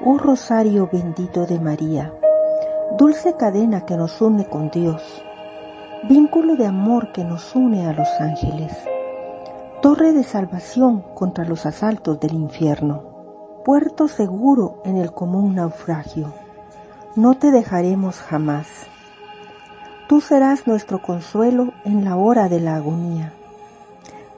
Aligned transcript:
Oh 0.00 0.16
Rosario 0.16 0.88
bendito 0.92 1.44
de 1.44 1.58
María, 1.58 2.14
dulce 2.96 3.34
cadena 3.34 3.84
que 3.84 3.96
nos 3.96 4.20
une 4.20 4.48
con 4.48 4.70
Dios, 4.70 5.02
vínculo 6.04 6.54
de 6.54 6.66
amor 6.66 7.10
que 7.10 7.24
nos 7.24 7.56
une 7.56 7.84
a 7.84 7.92
los 7.92 8.06
ángeles, 8.20 8.72
torre 9.82 10.12
de 10.12 10.22
salvación 10.22 11.02
contra 11.14 11.44
los 11.44 11.66
asaltos 11.66 12.20
del 12.20 12.34
infierno, 12.34 13.02
puerto 13.64 14.06
seguro 14.06 14.80
en 14.84 14.98
el 14.98 15.12
común 15.12 15.56
naufragio. 15.56 16.32
No 17.16 17.34
te 17.34 17.50
dejaremos 17.50 18.20
jamás. 18.20 18.68
Tú 20.08 20.20
serás 20.20 20.68
nuestro 20.68 21.02
consuelo 21.02 21.72
en 21.84 22.04
la 22.04 22.16
hora 22.16 22.48
de 22.48 22.60
la 22.60 22.76
agonía. 22.76 23.32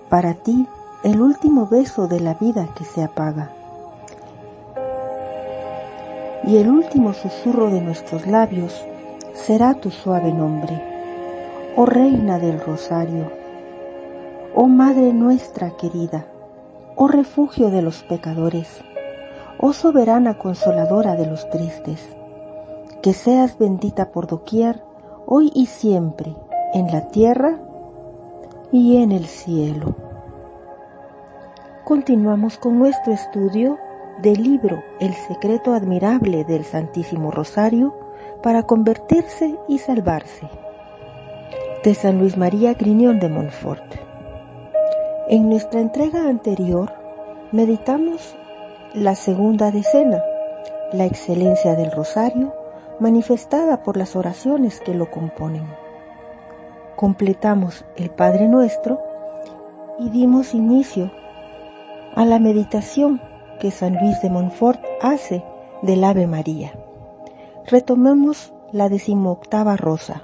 Para 0.08 0.33
ti, 0.33 0.67
el 1.05 1.20
último 1.20 1.67
beso 1.67 2.08
de 2.08 2.20
la 2.20 2.33
vida 2.33 2.67
que 2.74 2.84
se 2.84 3.05
apaga 3.05 3.50
y 6.45 6.56
el 6.56 6.70
último 6.70 7.12
susurro 7.12 7.70
de 7.70 7.80
nuestros 7.80 8.27
labios 8.27 8.84
será 9.34 9.74
tu 9.74 9.90
suave 9.90 10.33
nombre. 10.33 10.83
Oh 11.77 11.86
Reina 11.86 12.39
del 12.39 12.61
Rosario, 12.61 13.30
oh 14.55 14.67
Madre 14.67 15.12
nuestra 15.12 15.70
querida, 15.77 16.27
oh 16.96 17.08
refugio 17.08 17.70
de 17.70 17.83
los 17.83 18.02
pecadores, 18.02 18.83
oh 19.58 19.73
soberana 19.73 20.36
consoladora 20.39 21.14
de 21.14 21.27
los 21.27 21.48
tristes, 21.50 22.17
que 23.02 23.12
seas 23.12 23.56
bendita 23.58 24.11
por 24.11 24.27
doquier, 24.27 24.83
hoy 25.27 25.52
y 25.55 25.67
siempre, 25.67 26.34
en 26.74 26.89
la 26.89 27.08
tierra 27.08 27.58
y 28.73 28.96
en 28.96 29.12
el 29.12 29.27
cielo. 29.27 29.95
Continuamos 31.84 32.58
con 32.58 32.79
nuestro 32.79 33.12
estudio 33.12 33.79
del 34.23 34.42
libro 34.42 34.83
El 35.01 35.14
secreto 35.14 35.73
admirable 35.73 36.45
del 36.45 36.64
Santísimo 36.64 37.31
Rosario 37.31 37.95
para 38.42 38.64
convertirse 38.64 39.57
y 39.69 39.79
salvarse, 39.79 40.48
de 41.83 41.95
San 41.95 42.19
Luis 42.19 42.36
María 42.36 42.75
Griñón 42.75 43.19
de 43.20 43.29
Montfort. 43.29 43.85
En 45.29 45.48
nuestra 45.48 45.80
entrega 45.80 46.29
anterior 46.29 46.92
meditamos 47.53 48.36
la 48.92 49.14
segunda 49.14 49.70
decena, 49.70 50.23
la 50.92 51.07
excelencia 51.07 51.75
del 51.75 51.91
Rosario 51.91 52.53
manifestada 52.98 53.83
por 53.83 53.97
las 53.97 54.17
oraciones 54.17 54.80
que 54.80 54.95
lo 54.95 55.11
componen. 55.11 55.64
Completamos 56.97 57.86
el 57.97 58.11
Padre 58.11 58.48
Nuestro 58.48 59.01
y 59.98 60.11
dimos 60.11 60.53
inicio 60.53 61.11
a 62.14 62.25
la 62.25 62.39
meditación 62.39 63.30
que 63.61 63.71
San 63.71 63.95
Luis 64.01 64.21
de 64.23 64.31
Montfort 64.31 64.81
hace 65.01 65.45
del 65.83 66.03
Ave 66.03 66.27
María. 66.27 66.73
Retomemos 67.67 68.53
la 68.73 68.89
decimoctava 68.89 69.77
rosa. 69.77 70.23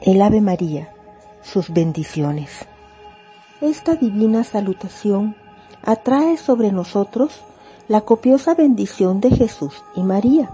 El 0.00 0.22
Ave 0.22 0.40
María, 0.40 0.90
sus 1.42 1.70
bendiciones. 1.70 2.66
Esta 3.60 3.96
divina 3.96 4.44
salutación 4.44 5.36
atrae 5.82 6.36
sobre 6.36 6.70
nosotros 6.70 7.40
la 7.88 8.02
copiosa 8.02 8.54
bendición 8.54 9.20
de 9.20 9.30
Jesús 9.30 9.82
y 9.96 10.02
María. 10.02 10.50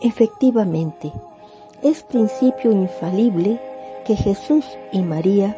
Efectivamente, 0.00 1.12
es 1.82 2.02
principio 2.02 2.72
infalible 2.72 3.60
que 4.04 4.16
Jesús 4.16 4.64
y 4.92 5.02
María 5.02 5.56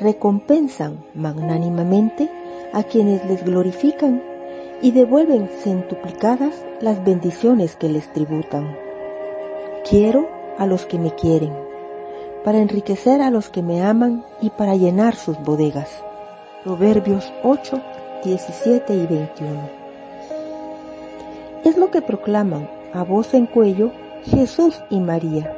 recompensan 0.00 1.04
magnánimamente 1.14 2.30
a 2.72 2.82
quienes 2.82 3.24
les 3.26 3.44
glorifican 3.44 4.31
y 4.82 4.90
devuelven 4.90 5.48
centuplicadas 5.48 6.66
las 6.80 7.02
bendiciones 7.04 7.76
que 7.76 7.88
les 7.88 8.12
tributan. 8.12 8.76
Quiero 9.88 10.28
a 10.58 10.66
los 10.66 10.84
que 10.86 10.98
me 10.98 11.14
quieren, 11.14 11.52
para 12.44 12.58
enriquecer 12.58 13.22
a 13.22 13.30
los 13.30 13.48
que 13.48 13.62
me 13.62 13.82
aman 13.82 14.24
y 14.40 14.50
para 14.50 14.74
llenar 14.74 15.14
sus 15.14 15.38
bodegas. 15.38 15.88
Proverbios 16.64 17.32
8, 17.44 17.80
17 18.24 18.94
y 18.94 19.06
21. 19.06 19.70
Es 21.64 21.76
lo 21.76 21.92
que 21.92 22.02
proclaman 22.02 22.68
a 22.92 23.04
voz 23.04 23.34
en 23.34 23.46
cuello 23.46 23.92
Jesús 24.24 24.82
y 24.90 24.98
María. 24.98 25.56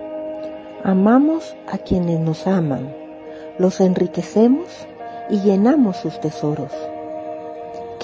Amamos 0.83 1.57
a 1.67 1.79
quienes 1.79 2.21
nos 2.21 2.47
aman, 2.47 2.95
los 3.59 3.81
enriquecemos 3.81 4.67
y 5.31 5.41
llenamos 5.41 5.97
sus 5.97 6.21
tesoros. 6.21 6.73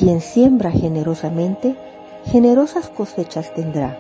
Quien 0.01 0.23
siembra 0.23 0.71
generosamente, 0.71 1.77
generosas 2.25 2.89
cosechas 2.89 3.53
tendrá. 3.53 3.99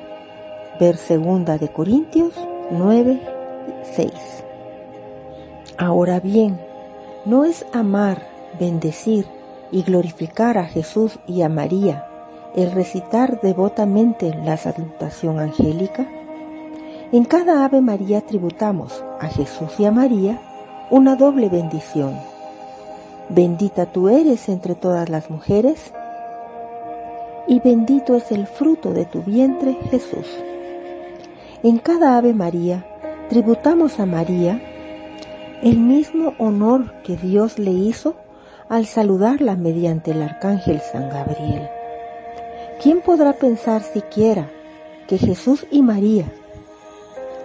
Ver 0.81 0.97
segunda 0.97 1.59
de 1.59 1.69
Corintios 1.69 2.33
9, 2.71 3.21
6. 3.95 4.11
Ahora 5.77 6.19
bien, 6.19 6.59
no 7.27 7.45
es 7.45 7.67
amar, 7.75 8.27
bendecir 8.59 9.27
y 9.71 9.83
glorificar 9.83 10.57
a 10.57 10.65
Jesús 10.65 11.19
y 11.27 11.43
a 11.43 11.51
María 11.51 12.07
el 12.57 12.73
recitar 12.73 13.39
devotamente 13.43 14.35
la 14.43 14.57
salutación 14.57 15.39
angélica. 15.39 16.09
En 17.13 17.27
cada 17.27 17.63
Ave 17.63 17.83
María 17.83 18.23
tributamos 18.23 19.05
a 19.21 19.29
Jesús 19.29 19.79
y 19.79 19.85
a 19.85 19.91
María 19.91 20.41
una 20.89 21.15
doble 21.15 21.51
bendición 21.51 22.15
Bendita 23.33 23.87
tú 23.87 24.09
eres 24.09 24.49
entre 24.49 24.75
todas 24.75 25.09
las 25.09 25.31
mujeres, 25.31 25.93
y 27.47 27.61
bendito 27.61 28.15
es 28.15 28.31
el 28.33 28.47
fruto 28.47 28.93
de 28.93 29.05
tu 29.05 29.23
vientre, 29.23 29.77
Jesús. 29.91 30.27
En 31.63 31.79
cada 31.79 32.17
Ave 32.17 32.33
María 32.33 32.87
tributamos 33.29 34.01
a 34.01 34.07
María 34.07 34.61
el 35.63 35.79
mismo 35.79 36.35
honor 36.39 36.95
que 37.03 37.17
Dios 37.17 37.59
le 37.59 37.71
hizo 37.71 38.17
al 38.69 38.87
saludarla 38.87 39.57
mediante 39.57 40.13
el 40.13 40.23
arcángel 40.23 40.81
San 40.81 41.11
Gabriel. 41.11 41.69
¿Quién 42.83 43.03
podrá 43.03 43.35
pensar 43.35 43.83
siquiera 43.83 44.49
que 45.07 45.19
Jesús 45.19 45.67
y 45.71 45.83
María, 45.83 46.27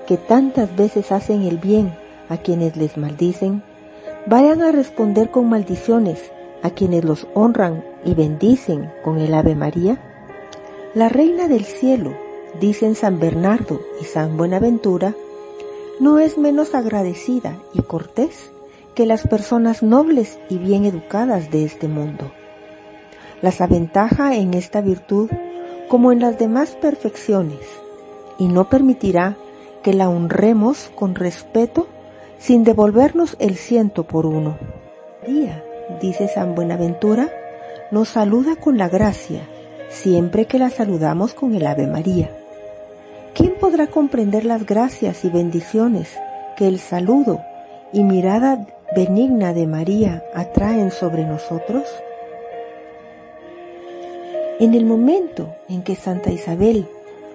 que 0.08 0.18
tantas 0.18 0.74
veces 0.76 1.12
hacen 1.12 1.42
el 1.42 1.58
bien 1.58 1.94
a 2.30 2.38
quienes 2.38 2.78
les 2.78 2.96
maldicen, 2.96 3.64
vayan 4.28 4.62
a 4.62 4.72
responder 4.72 5.32
con 5.32 5.50
maldiciones 5.50 6.32
a 6.64 6.70
quienes 6.70 7.04
los 7.04 7.28
honran 7.34 7.84
y 8.06 8.14
bendicen 8.14 8.90
con 9.04 9.18
el 9.18 9.34
Ave 9.34 9.56
María? 9.56 9.98
La 10.94 11.10
reina 11.10 11.48
del 11.48 11.66
cielo, 11.66 12.14
dicen 12.62 12.96
San 12.96 13.20
Bernardo 13.20 13.82
y 14.00 14.06
San 14.06 14.38
Buenaventura, 14.38 15.14
no 16.00 16.20
es 16.20 16.38
menos 16.38 16.76
agradecida 16.76 17.58
y 17.74 17.82
cortés 17.82 18.52
que 18.94 19.06
las 19.06 19.28
personas 19.28 19.84
nobles 19.84 20.40
y 20.50 20.58
bien 20.58 20.86
educadas 20.86 21.52
de 21.52 21.66
este 21.66 21.88
mundo. 21.88 22.32
Las 23.42 23.60
aventaja 23.60 24.36
en 24.36 24.54
esta 24.54 24.82
virtud 24.82 25.30
como 25.90 26.12
en 26.12 26.20
las 26.20 26.40
demás 26.40 26.72
perfecciones 26.76 27.60
y 28.38 28.48
no 28.48 28.70
permitirá 28.70 29.36
que 29.84 29.94
la 29.94 30.10
honremos 30.10 30.92
con 30.96 31.16
respeto 31.16 31.88
sin 32.40 32.64
devolvernos 32.64 33.36
el 33.40 33.56
ciento 33.56 34.04
por 34.04 34.26
uno. 34.26 34.58
Día, 35.28 35.64
dice 36.02 36.28
San 36.28 36.56
Buenaventura, 36.56 37.30
nos 37.92 38.10
saluda 38.10 38.56
con 38.56 38.78
la 38.78 38.90
gracia 38.90 39.48
siempre 39.90 40.46
que 40.46 40.60
la 40.60 40.70
saludamos 40.70 41.34
con 41.34 41.56
el 41.56 41.66
Ave 41.66 41.88
María. 41.88 42.30
¿Quién 43.34 43.56
podrá 43.60 43.88
comprender 43.88 44.46
las 44.46 44.66
gracias 44.66 45.26
y 45.26 45.30
bendiciones 45.30 46.18
que 46.58 46.68
el 46.68 46.80
saludo 46.80 47.42
y 47.94 48.04
mirada 48.04 48.66
benigna 48.96 49.54
de 49.54 49.68
María 49.68 50.24
atraen 50.34 50.92
sobre 50.92 51.26
nosotros? 51.26 51.84
En 54.60 54.74
el 54.74 54.86
momento 54.86 55.54
en 55.68 55.84
que 55.84 55.96
Santa 55.96 56.32
Isabel 56.32 56.88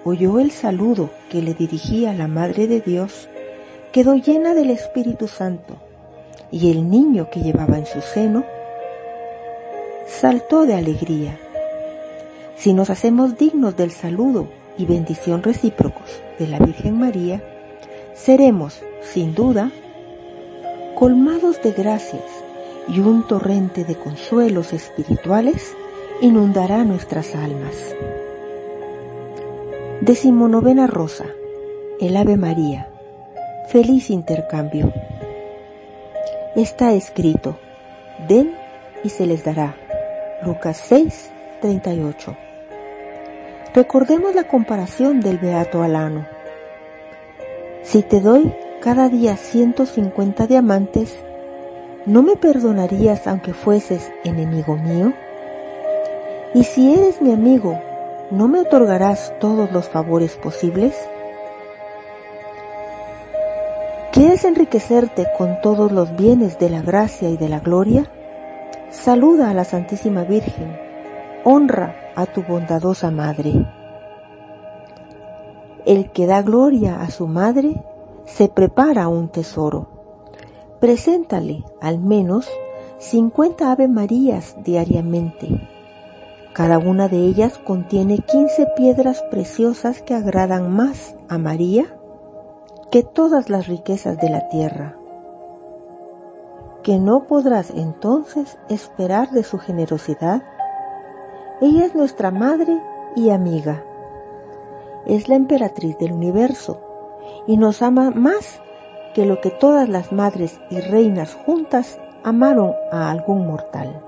oyó 0.03 0.39
el 0.39 0.51
saludo 0.51 1.11
que 1.29 1.41
le 1.41 1.53
dirigía 1.53 2.13
la 2.13 2.27
Madre 2.27 2.67
de 2.67 2.81
Dios, 2.81 3.29
quedó 3.91 4.15
llena 4.15 4.53
del 4.53 4.71
Espíritu 4.71 5.27
Santo 5.27 5.75
y 6.51 6.71
el 6.71 6.89
niño 6.89 7.29
que 7.29 7.41
llevaba 7.41 7.77
en 7.77 7.85
su 7.85 8.01
seno 8.01 8.43
saltó 10.19 10.65
de 10.65 10.75
alegría. 10.75 11.39
Si 12.55 12.73
nos 12.73 12.89
hacemos 12.89 13.37
dignos 13.37 13.75
del 13.75 13.91
saludo 13.91 14.47
y 14.77 14.85
bendición 14.85 15.41
recíprocos 15.41 16.21
de 16.37 16.47
la 16.47 16.59
Virgen 16.59 16.99
María, 16.99 17.41
seremos, 18.13 18.81
sin 19.01 19.33
duda, 19.33 19.71
colmados 20.95 21.61
de 21.63 21.71
gracias 21.71 22.23
y 22.87 22.99
un 22.99 23.25
torrente 23.27 23.83
de 23.83 23.95
consuelos 23.95 24.73
espirituales 24.73 25.73
inundará 26.21 26.83
nuestras 26.83 27.33
almas. 27.33 27.75
Decimonovena 30.01 30.87
Rosa, 30.87 31.25
el 31.99 32.17
Ave 32.17 32.37
María, 32.37 32.89
feliz 33.69 34.09
intercambio. 34.09 34.91
Está 36.55 36.93
escrito, 36.93 37.57
den 38.27 38.53
y 39.03 39.09
se 39.09 39.25
les 39.25 39.43
dará. 39.43 39.75
Lucas 40.43 40.81
6, 40.87 41.29
38. 41.61 42.35
Recordemos 43.75 44.33
la 44.33 44.45
comparación 44.45 45.21
del 45.21 45.37
Beato 45.37 45.83
Alano. 45.83 46.25
Si 47.83 48.01
te 48.01 48.21
doy 48.21 48.51
cada 48.81 49.07
día 49.07 49.37
150 49.37 50.47
diamantes, 50.47 51.15
¿no 52.07 52.23
me 52.23 52.37
perdonarías 52.37 53.27
aunque 53.27 53.53
fueses 53.53 54.11
enemigo 54.23 54.77
mío? 54.77 55.13
Y 56.55 56.63
si 56.63 56.91
eres 56.91 57.21
mi 57.21 57.31
amigo, 57.31 57.79
¿no 58.31 58.47
me 58.47 58.61
otorgarás 58.61 59.33
todos 59.39 59.71
los 59.71 59.89
favores 59.89 60.37
posibles? 60.37 60.95
¿Quieres 64.11 64.43
enriquecerte 64.43 65.27
con 65.37 65.61
todos 65.61 65.91
los 65.91 66.15
bienes 66.15 66.57
de 66.57 66.71
la 66.71 66.81
gracia 66.81 67.29
y 67.29 67.37
de 67.37 67.47
la 67.47 67.59
gloria? 67.59 68.09
Saluda 68.91 69.49
a 69.49 69.53
la 69.53 69.63
Santísima 69.63 70.25
Virgen, 70.25 70.77
honra 71.45 71.95
a 72.13 72.25
tu 72.25 72.43
bondadosa 72.43 73.09
madre. 73.09 73.65
El 75.85 76.11
que 76.11 76.27
da 76.27 76.41
gloria 76.41 77.01
a 77.01 77.09
su 77.09 77.25
madre 77.25 77.81
se 78.25 78.49
prepara 78.49 79.07
un 79.07 79.29
tesoro. 79.29 79.87
Preséntale 80.81 81.63
al 81.79 81.99
menos 81.99 82.49
50 82.97 83.71
Ave 83.71 83.87
Marías 83.87 84.57
diariamente. 84.61 85.69
Cada 86.51 86.77
una 86.77 87.07
de 87.07 87.19
ellas 87.19 87.59
contiene 87.59 88.17
15 88.17 88.67
piedras 88.75 89.23
preciosas 89.31 90.01
que 90.01 90.15
agradan 90.15 90.69
más 90.69 91.15
a 91.29 91.37
María 91.37 91.95
que 92.91 93.03
todas 93.03 93.49
las 93.49 93.67
riquezas 93.67 94.17
de 94.17 94.29
la 94.29 94.49
tierra. 94.49 95.00
Que 96.83 96.97
no 96.97 97.23
podrás 97.27 97.69
entonces 97.69 98.57
esperar 98.69 99.31
de 99.31 99.43
su 99.43 99.59
generosidad 99.59 100.43
ella 101.61 101.85
es 101.85 101.93
nuestra 101.93 102.31
madre 102.31 102.81
y 103.15 103.29
amiga. 103.29 103.83
Es 105.05 105.29
la 105.29 105.35
emperatriz 105.35 105.95
del 105.99 106.11
universo 106.11 106.81
y 107.45 107.57
nos 107.57 107.83
ama 107.83 108.09
más 108.09 108.59
que 109.13 109.27
lo 109.27 109.41
que 109.41 109.51
todas 109.51 109.87
las 109.87 110.11
madres 110.11 110.59
y 110.71 110.79
reinas 110.79 111.35
juntas 111.35 111.99
amaron 112.23 112.73
a 112.91 113.11
algún 113.11 113.45
mortal. 113.45 114.01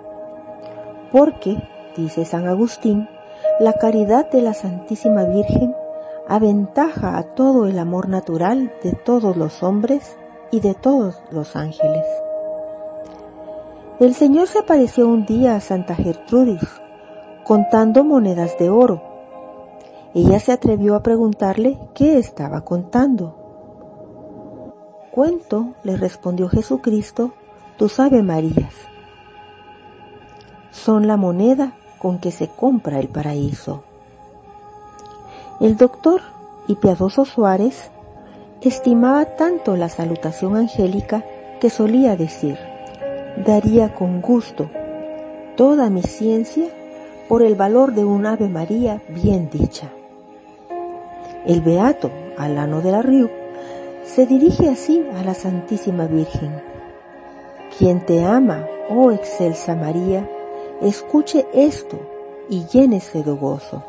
Porque, 1.11 1.61
dice 1.95 2.25
San 2.25 2.47
Agustín, 2.47 3.07
la 3.59 3.73
caridad 3.73 4.31
de 4.31 4.41
la 4.41 4.55
Santísima 4.55 5.25
Virgen 5.25 5.75
aventaja 6.27 7.19
a 7.19 7.35
todo 7.35 7.67
el 7.67 7.77
amor 7.77 8.09
natural 8.09 8.73
de 8.81 8.93
todos 8.93 9.37
los 9.37 9.61
hombres 9.61 10.17
y 10.49 10.59
de 10.59 10.73
todos 10.73 11.21
los 11.29 11.55
ángeles. 11.55 12.05
El 14.03 14.15
Señor 14.15 14.49
se 14.49 14.59
apareció 14.59 15.07
un 15.07 15.25
día 15.25 15.55
a 15.55 15.61
Santa 15.61 15.95
Gertrudis 15.95 16.67
contando 17.45 18.03
monedas 18.03 18.57
de 18.57 18.69
oro. 18.69 19.01
Ella 20.13 20.41
se 20.41 20.51
atrevió 20.51 20.95
a 20.95 21.03
preguntarle 21.03 21.79
qué 21.95 22.17
estaba 22.17 22.65
contando. 22.65 23.33
Cuento, 25.09 25.75
le 25.83 25.95
respondió 25.95 26.49
Jesucristo, 26.49 27.31
tus 27.77 27.97
Ave 27.97 28.23
Marías. 28.23 28.73
Son 30.71 31.07
la 31.07 31.15
moneda 31.15 31.71
con 31.97 32.19
que 32.19 32.31
se 32.31 32.49
compra 32.49 32.99
el 32.99 33.07
paraíso. 33.07 33.85
El 35.61 35.77
doctor 35.77 36.19
y 36.67 36.75
piadoso 36.75 37.23
Suárez 37.23 37.89
estimaba 38.59 39.23
tanto 39.37 39.77
la 39.77 39.87
salutación 39.87 40.57
angélica 40.57 41.23
que 41.61 41.69
solía 41.69 42.17
decir, 42.17 42.72
daría 43.37 43.93
con 43.93 44.21
gusto 44.21 44.69
toda 45.55 45.89
mi 45.89 46.01
ciencia 46.01 46.65
por 47.27 47.41
el 47.41 47.55
valor 47.55 47.93
de 47.93 48.05
un 48.05 48.25
Ave 48.25 48.49
María 48.49 49.01
bien 49.09 49.49
dicha. 49.51 49.89
El 51.45 51.61
beato 51.61 52.11
Alano 52.37 52.81
de 52.81 52.91
la 52.91 53.01
Riu 53.01 53.29
se 54.03 54.25
dirige 54.25 54.69
así 54.69 55.03
a 55.15 55.23
la 55.23 55.33
Santísima 55.33 56.05
Virgen. 56.05 56.61
Quien 57.77 58.05
te 58.05 58.23
ama, 58.23 58.67
oh 58.89 59.11
excelsa 59.11 59.75
María, 59.75 60.27
escuche 60.81 61.45
esto 61.53 61.99
y 62.49 62.65
llénese 62.65 63.23
de 63.23 63.31
gozo. 63.31 63.83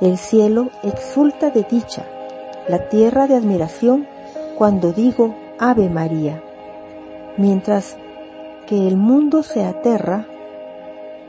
El 0.00 0.16
cielo 0.16 0.70
exulta 0.82 1.50
de 1.50 1.64
dicha, 1.64 2.04
la 2.68 2.88
tierra 2.88 3.26
de 3.26 3.36
admiración 3.36 4.06
cuando 4.56 4.92
digo 4.92 5.34
Ave 5.58 5.88
María, 5.90 6.42
mientras 7.36 7.96
que 8.66 8.86
el 8.86 8.96
mundo 8.96 9.42
se 9.42 9.64
aterra 9.64 10.26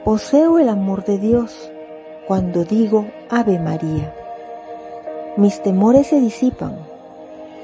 Poseo 0.03 0.57
el 0.57 0.67
amor 0.67 1.05
de 1.05 1.19
Dios 1.19 1.71
cuando 2.27 2.63
digo 2.63 3.05
Ave 3.29 3.59
María. 3.59 4.11
Mis 5.37 5.61
temores 5.61 6.07
se 6.07 6.19
disipan, 6.19 6.75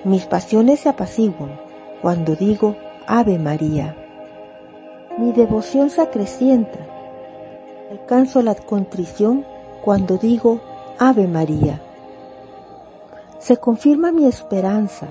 mis 0.04 0.28
pasiones 0.28 0.82
se 0.82 0.90
apaciguan 0.90 1.60
cuando 2.00 2.36
digo 2.36 2.76
Ave 3.08 3.40
María. 3.40 3.96
Mi 5.18 5.32
devoción 5.32 5.90
se 5.90 6.02
acrecienta, 6.02 6.78
alcanzo 7.90 8.44
la 8.44 8.54
contrición 8.54 9.44
cuando 9.84 10.20
digo 10.20 10.62
Ave 11.00 11.26
María. 11.26 11.82
Se 13.40 13.58
confirma 13.58 14.12
mi 14.12 14.28
esperanza, 14.28 15.08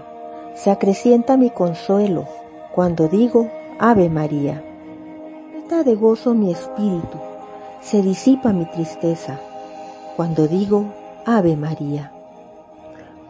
se 0.54 0.70
acrecienta 0.70 1.36
mi 1.36 1.50
consuelo 1.50 2.45
cuando 2.76 3.08
digo 3.08 3.50
Ave 3.80 4.10
María 4.10 4.62
de 5.84 5.94
gozo 5.94 6.34
mi 6.34 6.52
espíritu, 6.52 7.18
se 7.80 8.00
disipa 8.02 8.52
mi 8.52 8.66
tristeza 8.66 9.38
cuando 10.16 10.46
digo 10.46 10.86
Ave 11.24 11.56
María. 11.56 12.12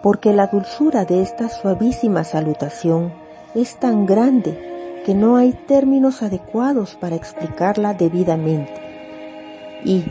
Porque 0.03 0.33
la 0.33 0.49
dulzura 0.49 1.05
de 1.05 1.23
esta 1.23 1.49
suavísima 1.49 2.25
salutación 2.25 3.13
es 3.55 3.77
tan 3.77 4.05
grande 4.05 5.03
que 5.05 5.15
no 5.15 5.37
hay 5.37 5.53
términos 5.53 6.23
adecuados 6.23 6.95
para 6.95 7.17
explicarla 7.17 7.95
debidamente. 7.95 8.75
Y, 9.85 10.05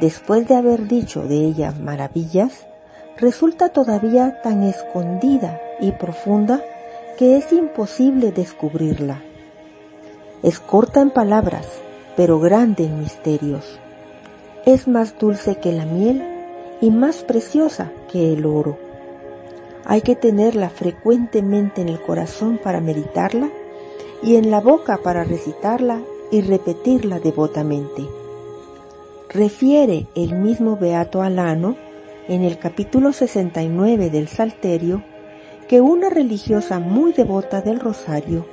después 0.00 0.46
de 0.46 0.56
haber 0.56 0.86
dicho 0.86 1.22
de 1.22 1.36
ella 1.36 1.72
maravillas, 1.72 2.66
resulta 3.16 3.70
todavía 3.70 4.42
tan 4.42 4.62
escondida 4.62 5.60
y 5.80 5.92
profunda 5.92 6.60
que 7.20 7.36
es 7.36 7.52
imposible 7.52 8.32
descubrirla. 8.32 9.20
Es 10.42 10.58
corta 10.58 11.02
en 11.02 11.10
palabras, 11.10 11.66
pero 12.16 12.40
grande 12.40 12.86
en 12.86 12.98
misterios. 12.98 13.78
Es 14.64 14.88
más 14.88 15.18
dulce 15.18 15.56
que 15.56 15.70
la 15.70 15.84
miel 15.84 16.24
y 16.80 16.90
más 16.90 17.16
preciosa 17.16 17.92
que 18.10 18.32
el 18.32 18.46
oro. 18.46 18.78
Hay 19.84 20.00
que 20.00 20.16
tenerla 20.16 20.70
frecuentemente 20.70 21.82
en 21.82 21.90
el 21.90 22.00
corazón 22.00 22.56
para 22.56 22.80
meditarla 22.80 23.50
y 24.22 24.36
en 24.36 24.50
la 24.50 24.60
boca 24.62 24.96
para 24.96 25.22
recitarla 25.22 26.00
y 26.30 26.40
repetirla 26.40 27.20
devotamente. 27.20 28.02
Refiere 29.28 30.06
el 30.14 30.36
mismo 30.36 30.78
Beato 30.78 31.20
Alano 31.20 31.76
en 32.28 32.44
el 32.44 32.58
capítulo 32.58 33.12
69 33.12 34.08
del 34.08 34.26
Salterio 34.26 35.04
que 35.70 35.80
una 35.80 36.10
religiosa 36.10 36.80
muy 36.80 37.12
devota 37.12 37.60
del 37.60 37.78
rosario 37.78 38.44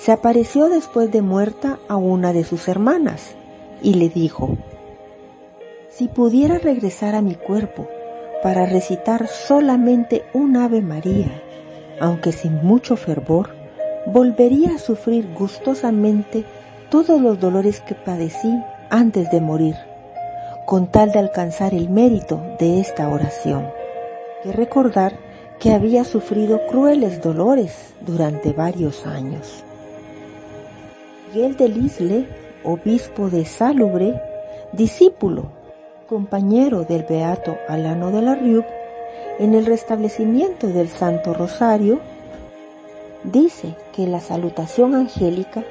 se 0.00 0.10
apareció 0.10 0.68
después 0.68 1.12
de 1.12 1.22
muerta 1.22 1.78
a 1.86 1.94
una 1.94 2.32
de 2.32 2.42
sus 2.42 2.66
hermanas 2.66 3.36
y 3.82 3.94
le 3.94 4.08
dijo, 4.08 4.56
si 5.90 6.08
pudiera 6.08 6.58
regresar 6.58 7.14
a 7.14 7.22
mi 7.22 7.36
cuerpo 7.36 7.86
para 8.42 8.66
recitar 8.66 9.28
solamente 9.28 10.24
un 10.32 10.56
Ave 10.56 10.82
María, 10.82 11.40
aunque 12.00 12.32
sin 12.32 12.56
mucho 12.64 12.96
fervor, 12.96 13.50
volvería 14.06 14.74
a 14.74 14.78
sufrir 14.78 15.32
gustosamente 15.38 16.44
todos 16.90 17.20
los 17.20 17.38
dolores 17.38 17.80
que 17.80 17.94
padecí 17.94 18.52
antes 18.90 19.30
de 19.30 19.40
morir, 19.40 19.76
con 20.64 20.88
tal 20.88 21.12
de 21.12 21.20
alcanzar 21.20 21.74
el 21.74 21.90
mérito 21.90 22.42
de 22.58 22.80
esta 22.80 23.08
oración. 23.08 23.68
Que 24.42 24.50
recordar 24.50 25.25
que 25.60 25.72
había 25.72 26.04
sufrido 26.04 26.66
crueles 26.66 27.22
dolores 27.22 27.94
durante 28.00 28.52
varios 28.52 29.06
años. 29.06 29.64
Miguel 31.32 31.56
de 31.56 31.68
Lisle, 31.68 32.26
obispo 32.64 33.30
de 33.30 33.44
Salubre, 33.44 34.20
discípulo, 34.72 35.44
compañero 36.08 36.84
del 36.84 37.04
beato 37.04 37.56
Alano 37.68 38.10
de 38.10 38.22
la 38.22 38.34
Riub, 38.34 38.64
en 39.38 39.54
el 39.54 39.66
restablecimiento 39.66 40.68
del 40.68 40.88
Santo 40.88 41.34
Rosario, 41.34 42.00
dice 43.24 43.74
que 43.92 44.06
la 44.06 44.20
salutación 44.20 44.94
angélica 44.94 45.64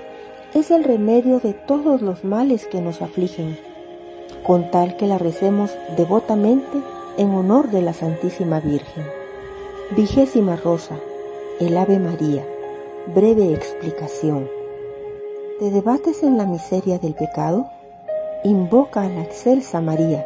es 0.54 0.72
el 0.72 0.84
remedio 0.84 1.39
de 1.39 1.54
todos 1.54 2.01
los 2.01 2.24
males 2.24 2.65
que 2.65 2.82
nos 2.82 3.01
afligen, 3.01 3.58
con 4.44 4.72
tal 4.72 4.98
que 4.98 5.08
la 5.08 5.18
recemos 5.18 5.72
devotamente 5.98 6.77
en 7.18 7.30
honor 7.30 7.72
de 7.72 7.82
la 7.82 7.94
Santísima 7.94 8.60
Virgen. 8.60 9.25
Vigésima 9.92 10.56
Rosa, 10.56 10.96
el 11.60 11.77
Ave 11.77 12.00
María, 12.00 12.44
breve 13.13 13.54
explicación. 13.54 14.50
¿Te 15.60 15.70
debates 15.70 16.24
en 16.24 16.39
la 16.39 16.48
miseria 16.48 16.98
del 16.98 17.13
pecado? 17.13 17.70
Invoca 18.44 19.04
a 19.04 19.10
la 19.10 19.22
excelsa 19.22 19.82
María 19.82 20.25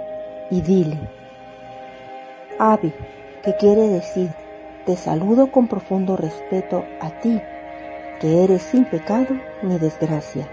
y 0.49 0.61
dile, 0.61 0.97
Ave, 2.57 2.93
que 3.43 3.53
quiere 3.57 3.89
decir, 3.89 4.29
te 4.85 4.95
saludo 4.95 5.51
con 5.51 5.67
profundo 5.67 6.15
respeto 6.15 6.85
a 7.01 7.09
ti, 7.19 7.41
que 8.21 8.45
eres 8.45 8.61
sin 8.61 8.85
pecado 8.85 9.35
ni 9.61 9.77
desgracia. 9.77 10.47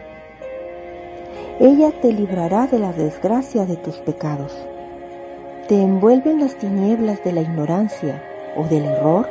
Ella 1.60 1.92
te 1.92 2.12
librará 2.12 2.66
de 2.66 2.80
la 2.80 2.92
desgracia 2.92 3.66
de 3.66 3.76
tus 3.76 3.98
pecados. 3.98 4.52
¿Te 5.68 5.80
envuelven 5.80 6.40
las 6.40 6.56
tinieblas 6.56 7.22
de 7.22 7.32
la 7.32 7.42
ignorancia 7.42 8.20
o 8.56 8.64
del 8.64 8.84
error? 8.84 9.28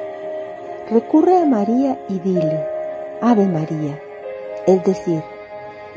Recurre 0.90 1.38
a 1.38 1.46
María 1.46 2.00
y 2.08 2.20
dile, 2.20 2.64
Ave 3.22 3.48
María, 3.48 4.00
es 4.68 4.84
decir, 4.84 5.24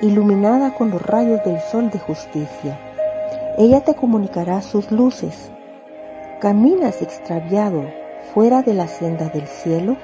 iluminada 0.00 0.74
con 0.74 0.90
los 0.90 1.02
rayos 1.02 1.44
del 1.44 1.60
sol 1.60 1.90
de 1.90 1.98
justicia. 1.98 2.78
Ella 3.58 3.82
te 3.82 3.94
comunicará 3.94 4.62
sus 4.62 4.90
luces. 4.90 5.50
¿Caminas 6.40 7.02
extraviado 7.02 7.82
fuera 8.32 8.62
de 8.62 8.74
la 8.74 8.86
senda 8.88 9.28
del 9.28 9.46
cielo? 9.46 9.96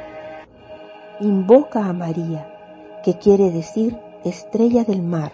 Invoca 1.20 1.86
a 1.86 1.92
María, 1.92 2.50
que 3.04 3.18
quiere 3.18 3.50
decir 3.50 3.98
estrella 4.24 4.84
del 4.84 5.02
mar 5.02 5.32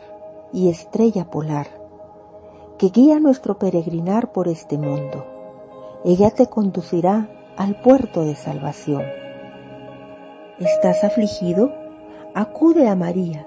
y 0.52 0.68
estrella 0.68 1.30
polar, 1.30 1.68
que 2.78 2.88
guía 2.88 3.18
nuestro 3.20 3.58
peregrinar 3.58 4.32
por 4.32 4.48
este 4.48 4.76
mundo. 4.76 5.24
Ella 6.04 6.30
te 6.30 6.46
conducirá 6.46 7.28
al 7.60 7.74
puerto 7.74 8.24
de 8.24 8.36
salvación. 8.36 9.02
¿Estás 10.58 11.04
afligido? 11.04 11.70
Acude 12.34 12.88
a 12.88 12.96
María, 12.96 13.46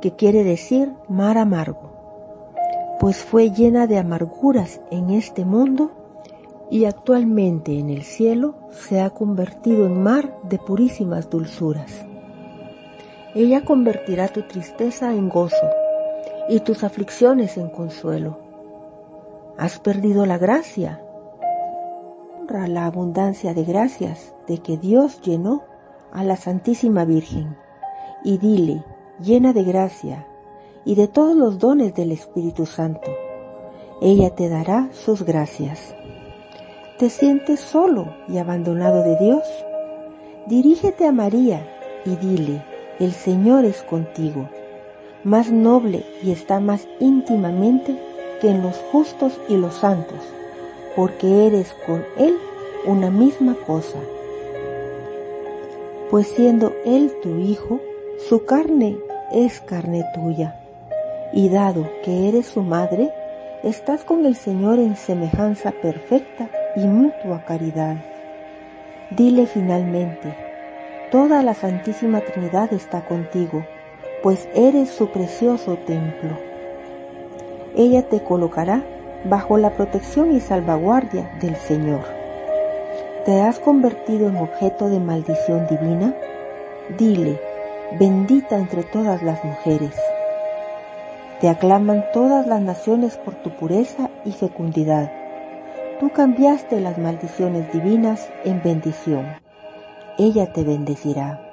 que 0.00 0.16
quiere 0.16 0.42
decir 0.42 0.92
mar 1.08 1.38
amargo, 1.38 1.92
pues 2.98 3.18
fue 3.18 3.52
llena 3.52 3.86
de 3.86 3.98
amarguras 3.98 4.80
en 4.90 5.10
este 5.10 5.44
mundo 5.44 5.92
y 6.72 6.86
actualmente 6.86 7.78
en 7.78 7.88
el 7.88 8.02
cielo 8.02 8.56
se 8.72 9.00
ha 9.00 9.10
convertido 9.10 9.86
en 9.86 10.02
mar 10.02 10.36
de 10.42 10.58
purísimas 10.58 11.30
dulzuras. 11.30 12.04
Ella 13.32 13.64
convertirá 13.64 14.26
tu 14.26 14.42
tristeza 14.42 15.14
en 15.14 15.28
gozo 15.28 15.70
y 16.48 16.58
tus 16.58 16.82
aflicciones 16.82 17.56
en 17.56 17.68
consuelo. 17.68 18.40
¿Has 19.56 19.78
perdido 19.78 20.26
la 20.26 20.38
gracia? 20.38 21.01
La 22.52 22.84
abundancia 22.84 23.54
de 23.54 23.64
gracias 23.64 24.34
de 24.46 24.58
que 24.58 24.76
Dios 24.76 25.22
llenó 25.22 25.62
a 26.12 26.22
la 26.22 26.36
Santísima 26.36 27.06
Virgen 27.06 27.56
y 28.24 28.36
dile, 28.36 28.84
llena 29.18 29.54
de 29.54 29.64
gracia 29.64 30.26
y 30.84 30.94
de 30.94 31.08
todos 31.08 31.34
los 31.34 31.58
dones 31.58 31.94
del 31.94 32.12
Espíritu 32.12 32.66
Santo. 32.66 33.10
Ella 34.02 34.34
te 34.34 34.50
dará 34.50 34.90
sus 34.92 35.22
gracias. 35.22 35.94
¿Te 36.98 37.08
sientes 37.08 37.58
solo 37.58 38.14
y 38.28 38.36
abandonado 38.36 39.02
de 39.02 39.16
Dios? 39.16 39.42
Dirígete 40.46 41.06
a 41.06 41.12
María 41.12 41.66
y 42.04 42.16
dile, 42.16 42.62
el 43.00 43.12
Señor 43.12 43.64
es 43.64 43.82
contigo, 43.82 44.50
más 45.24 45.50
noble 45.50 46.04
y 46.22 46.32
está 46.32 46.60
más 46.60 46.86
íntimamente 47.00 47.98
que 48.42 48.50
en 48.50 48.62
los 48.62 48.76
justos 48.92 49.40
y 49.48 49.56
los 49.56 49.76
santos, 49.76 50.20
porque 50.96 51.46
eres 51.46 51.72
con 51.86 52.04
Él 52.18 52.36
una 52.84 53.10
misma 53.10 53.54
cosa. 53.66 53.98
Pues 56.10 56.28
siendo 56.28 56.74
Él 56.84 57.12
tu 57.22 57.38
Hijo, 57.38 57.80
su 58.28 58.44
carne 58.44 58.98
es 59.32 59.60
carne 59.60 60.04
tuya. 60.14 60.58
Y 61.32 61.48
dado 61.48 61.88
que 62.04 62.28
eres 62.28 62.46
su 62.46 62.62
madre, 62.62 63.10
estás 63.62 64.04
con 64.04 64.26
el 64.26 64.36
Señor 64.36 64.78
en 64.78 64.96
semejanza 64.96 65.72
perfecta 65.72 66.50
y 66.76 66.80
mutua 66.86 67.44
caridad. 67.46 67.96
Dile 69.10 69.46
finalmente, 69.46 70.34
toda 71.10 71.42
la 71.42 71.54
Santísima 71.54 72.20
Trinidad 72.20 72.72
está 72.72 73.04
contigo, 73.04 73.64
pues 74.22 74.48
eres 74.54 74.90
su 74.90 75.08
precioso 75.08 75.76
templo. 75.86 76.36
Ella 77.74 78.02
te 78.08 78.22
colocará 78.22 78.84
bajo 79.24 79.58
la 79.58 79.70
protección 79.70 80.32
y 80.32 80.40
salvaguardia 80.40 81.30
del 81.40 81.56
Señor. 81.56 82.02
¿Te 83.24 83.40
has 83.40 83.58
convertido 83.58 84.28
en 84.28 84.36
objeto 84.36 84.88
de 84.88 84.98
maldición 84.98 85.66
divina? 85.68 86.14
Dile, 86.98 87.40
bendita 87.98 88.56
entre 88.56 88.82
todas 88.82 89.22
las 89.22 89.44
mujeres. 89.44 89.94
Te 91.40 91.48
aclaman 91.48 92.04
todas 92.12 92.46
las 92.46 92.60
naciones 92.60 93.16
por 93.16 93.34
tu 93.34 93.50
pureza 93.50 94.10
y 94.24 94.32
fecundidad. 94.32 95.10
Tú 96.00 96.10
cambiaste 96.10 96.80
las 96.80 96.98
maldiciones 96.98 97.72
divinas 97.72 98.28
en 98.44 98.62
bendición. 98.62 99.26
Ella 100.18 100.52
te 100.52 100.64
bendecirá. 100.64 101.48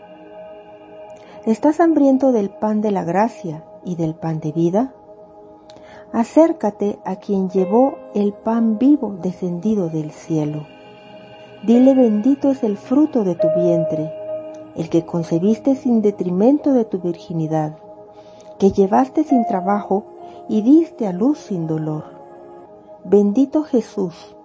¿Estás 1.46 1.80
hambriento 1.80 2.32
del 2.32 2.50
pan 2.50 2.82
de 2.82 2.92
la 2.92 3.04
gracia 3.04 3.64
y 3.86 3.96
del 3.96 4.16
pan 4.16 4.40
de 4.40 4.52
vida? 4.52 4.94
Acércate 6.12 7.00
a 7.06 7.18
quien 7.18 7.50
llevó 7.50 7.96
el 8.14 8.34
pan 8.34 8.78
vivo 8.78 9.16
descendido 9.22 9.90
del 9.90 10.12
cielo. 10.12 10.66
Dile 11.64 11.94
bendito 11.94 12.50
es 12.52 12.64
el 12.64 12.78
fruto 12.78 13.24
de 13.24 13.36
tu 13.36 13.48
vientre 13.56 14.12
el 14.76 14.90
que 14.90 15.06
concebiste 15.06 15.76
sin 15.76 16.02
detrimento 16.02 16.72
de 16.72 16.86
tu 16.86 17.00
virginidad, 17.00 17.78
que 18.60 18.72
llevaste 18.72 19.26
sin 19.26 19.46
trabajo 19.46 20.06
y 20.48 20.62
diste 20.62 21.06
a 21.06 21.12
luz 21.12 21.38
sin 21.38 21.68
dolor. 21.68 22.06
Bendito 23.04 23.64
Jesús, 23.64 24.38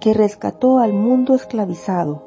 que 0.00 0.14
rescató 0.14 0.78
al 0.78 0.94
mundo 0.94 1.34
esclavizado, 1.34 2.22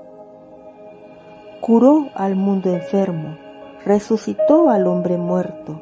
curó 1.61 2.09
al 2.13 2.35
mundo 2.35 2.69
enfermo, 2.69 3.37
resucitó 3.83 4.69
al 4.69 4.85
hombre 4.85 5.17
muerto, 5.17 5.81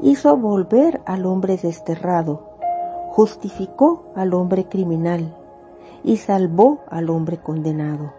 hizo 0.00 0.36
volver 0.36 1.00
al 1.06 1.26
hombre 1.26 1.56
desterrado, 1.56 2.56
justificó 3.10 4.12
al 4.14 4.34
hombre 4.34 4.66
criminal 4.66 5.34
y 6.04 6.18
salvó 6.18 6.80
al 6.88 7.10
hombre 7.10 7.38
condenado. 7.38 8.12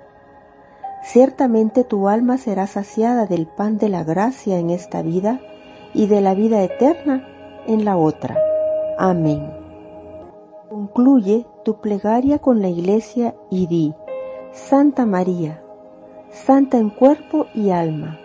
Ciertamente 1.04 1.84
tu 1.84 2.10
alma 2.10 2.38
será 2.38 2.68
saciada 2.68 3.26
del 3.26 3.48
pan 3.48 3.78
de 3.78 3.90
la 3.90 4.04
gracia 4.04 4.60
en 4.60 4.70
esta 4.70 5.02
vida 5.02 5.40
y 5.94 6.08
de 6.08 6.22
la 6.22 6.34
vida 6.34 6.64
eterna 6.64 7.28
en 7.68 7.86
la 7.86 7.98
otra. 7.98 8.38
Amén. 8.98 9.54
Concluye 10.70 11.46
tu 11.64 11.80
plegaria 11.80 12.40
con 12.40 12.62
la 12.62 12.70
iglesia 12.70 13.36
y 13.50 13.68
di, 13.68 13.94
Santa 14.52 15.06
María, 15.06 15.62
Santa 16.30 16.78
en 16.78 16.90
cuerpo 16.90 17.46
y 17.54 17.70
alma, 17.70 18.20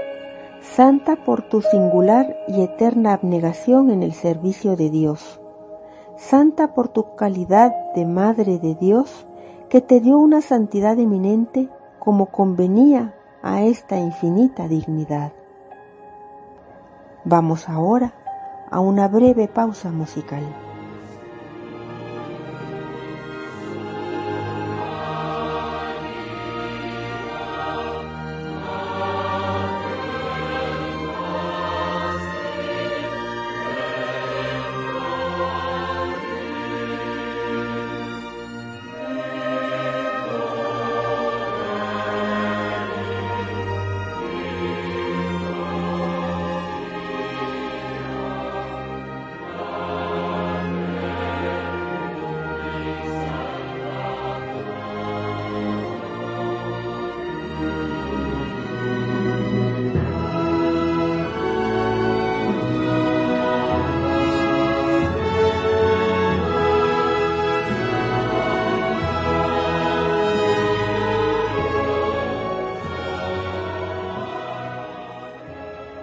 Santa 0.63 1.17
por 1.17 1.43
tu 1.43 1.61
singular 1.61 2.37
y 2.47 2.63
eterna 2.63 3.15
abnegación 3.15 3.91
en 3.91 4.05
el 4.05 4.13
servicio 4.13 4.77
de 4.77 4.91
Dios, 4.91 5.41
Santa 6.17 6.73
por 6.73 6.89
tu 6.89 7.17
calidad 7.17 7.73
de 7.97 8.07
Madre 8.07 8.61
de 8.61 8.77
Dios, 8.77 9.27
que 9.69 9.81
te 9.81 9.99
dio 9.99 10.19
una 10.19 10.41
santidad 10.41 10.99
eminente 11.01 11.69
como 11.99 12.27
convenía 12.27 13.13
a 13.43 13.63
esta 13.63 13.99
infinita 13.99 14.69
dignidad. 14.69 15.33
Vamos 17.25 17.69
ahora 17.69 18.15
a 18.71 18.79
una 18.79 19.09
breve 19.09 19.49
pausa 19.49 19.91
musical. 19.91 20.45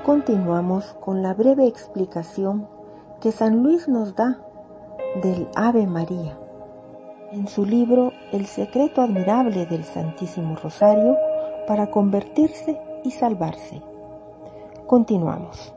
Continuamos 0.10 0.96
con 1.02 1.22
la 1.22 1.36
breve 1.36 1.68
explicación 1.68 2.68
que 3.22 3.32
San 3.32 3.62
Luis 3.62 3.88
nos 3.88 4.16
da 4.16 4.40
del 5.22 5.48
Ave 5.56 5.86
María. 5.86 6.36
En 7.32 7.48
su 7.48 7.64
libro 7.64 8.12
El 8.32 8.48
secreto 8.48 9.04
admirable 9.04 9.68
del 9.68 9.84
Santísimo 9.84 10.56
Rosario 10.56 11.16
para 11.68 11.92
convertirse 11.92 12.82
y 13.04 13.12
salvarse. 13.12 13.84
Continuamos. 14.88 15.76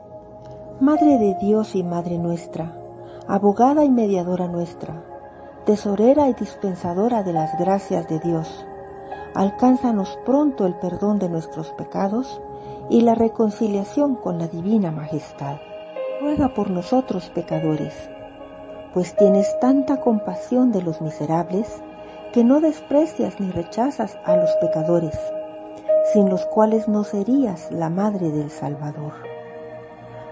Madre 0.79 1.19
de 1.19 1.37
Dios 1.39 1.75
y 1.75 1.83
Madre 1.83 2.17
nuestra, 2.17 2.75
abogada 3.27 3.85
y 3.85 3.91
mediadora 3.91 4.47
nuestra, 4.47 4.95
tesorera 5.67 6.27
y 6.27 6.33
dispensadora 6.33 7.21
de 7.21 7.33
las 7.33 7.55
gracias 7.59 8.07
de 8.07 8.17
Dios, 8.17 8.65
alcánzanos 9.35 10.17
pronto 10.25 10.65
el 10.65 10.73
perdón 10.73 11.19
de 11.19 11.29
nuestros 11.29 11.69
pecados 11.73 12.41
y 12.89 13.01
la 13.01 13.15
reconciliación 13.15 14.15
con 14.15 14.39
la 14.39 14.47
Divina 14.47 14.91
Majestad. 14.91 15.57
Ruega 16.21 16.49
por 16.53 16.69
nosotros 16.69 17.29
pecadores, 17.29 18.09
pues 18.93 19.15
tienes 19.15 19.59
tanta 19.59 19.99
compasión 19.99 20.71
de 20.71 20.81
los 20.81 21.01
miserables 21.01 21.81
que 22.31 22.43
no 22.43 22.61
desprecias 22.61 23.39
ni 23.39 23.51
rechazas 23.51 24.17
a 24.23 24.35
los 24.37 24.49
pecadores, 24.61 25.17
sin 26.13 26.29
los 26.29 26.45
cuales 26.45 26.87
no 26.87 27.03
serías 27.03 27.71
la 27.71 27.89
Madre 27.89 28.31
del 28.31 28.49
Salvador. 28.49 29.13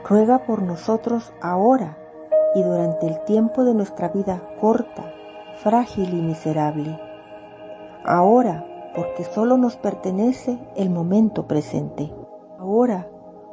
Ruega 0.08 0.40
por 0.40 0.62
nosotros 0.62 1.34
ahora 1.42 1.98
y 2.56 2.64
durante 2.64 3.08
el 3.08 3.24
tiempo 3.26 3.64
de 3.64 3.74
nuestra 3.74 4.10
vida 4.10 4.42
corta, 4.60 5.14
frágil 5.58 6.14
y 6.14 6.22
miserable. 6.22 7.00
Ahora, 8.04 8.66
porque 8.96 9.24
solo 9.24 9.58
nos 9.58 9.78
pertenece 9.78 10.60
el 10.76 10.90
momento 10.90 11.48
presente 11.48 12.12
Ahora, 12.62 13.08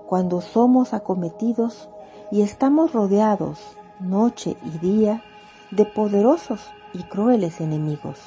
cuando 0.06 0.42
somos 0.42 0.92
acometidos 0.92 1.88
y 2.30 2.42
estamos 2.42 2.92
rodeados 2.92 3.58
noche 4.00 4.58
y 4.62 4.78
día 4.80 5.22
de 5.70 5.86
poderosos 5.86 6.60
y 6.92 7.04
crueles 7.04 7.62
enemigos. 7.62 8.20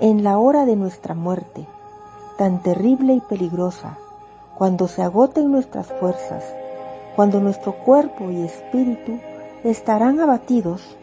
En 0.00 0.24
la 0.24 0.38
hora 0.38 0.64
de 0.64 0.76
nuestra 0.76 1.14
muerte, 1.14 1.66
tan 2.38 2.62
terrible 2.62 3.12
y 3.12 3.20
peligrosa, 3.20 3.98
cuando 4.56 4.88
se 4.88 5.02
agoten 5.02 5.50
nuestras 5.50 5.88
fuerzas, 5.88 6.42
cuando 7.14 7.38
nuestro 7.38 7.74
cuerpo 7.84 8.30
y 8.30 8.40
espíritu 8.40 9.18
estarán 9.62 10.20
abatidos 10.20 10.96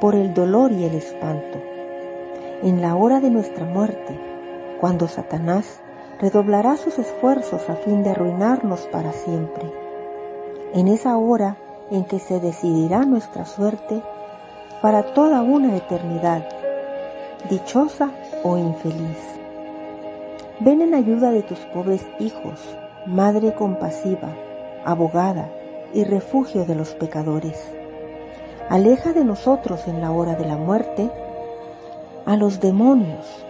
por 0.00 0.14
el 0.14 0.32
dolor 0.32 0.72
y 0.72 0.84
el 0.84 0.94
espanto. 0.94 1.58
En 2.62 2.80
la 2.80 2.96
hora 2.96 3.20
de 3.20 3.28
nuestra 3.28 3.66
muerte, 3.66 4.18
cuando 4.80 5.08
Satanás 5.08 5.82
redoblará 6.20 6.76
sus 6.76 6.98
esfuerzos 6.98 7.68
a 7.68 7.76
fin 7.76 8.02
de 8.02 8.10
arruinarnos 8.10 8.80
para 8.92 9.12
siempre. 9.12 9.70
En 10.72 10.88
esa 10.88 11.16
hora 11.16 11.56
en 11.90 12.04
que 12.04 12.18
se 12.18 12.40
decidirá 12.40 13.04
nuestra 13.04 13.44
suerte 13.44 14.02
para 14.82 15.14
toda 15.14 15.42
una 15.42 15.76
eternidad, 15.76 16.46
dichosa 17.48 18.10
o 18.42 18.56
infeliz. 18.58 19.18
Ven 20.60 20.82
en 20.82 20.94
ayuda 20.94 21.30
de 21.30 21.42
tus 21.42 21.58
pobres 21.58 22.06
hijos, 22.18 22.60
Madre 23.06 23.54
compasiva, 23.54 24.30
abogada 24.84 25.50
y 25.92 26.04
refugio 26.04 26.64
de 26.64 26.74
los 26.74 26.94
pecadores. 26.94 27.70
Aleja 28.70 29.12
de 29.12 29.24
nosotros 29.24 29.86
en 29.86 30.00
la 30.00 30.10
hora 30.10 30.36
de 30.36 30.46
la 30.46 30.56
muerte 30.56 31.10
a 32.24 32.36
los 32.36 32.60
demonios, 32.60 33.44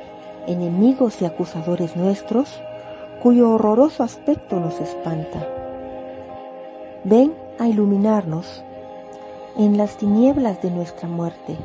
enemigos 0.47 1.21
y 1.21 1.25
acusadores 1.25 1.97
nuestros, 1.97 2.61
cuyo 3.23 3.51
horroroso 3.51 4.03
aspecto 4.03 4.61
nos 4.61 4.81
espanta. 4.81 5.47
Ven 7.05 7.35
a 7.59 7.69
iluminarnos 7.69 8.63
en 9.57 9.77
las 9.77 9.97
tinieblas 9.97 10.61
de 10.63 10.71
nuestra 10.71 11.09
muerte. 11.09 11.57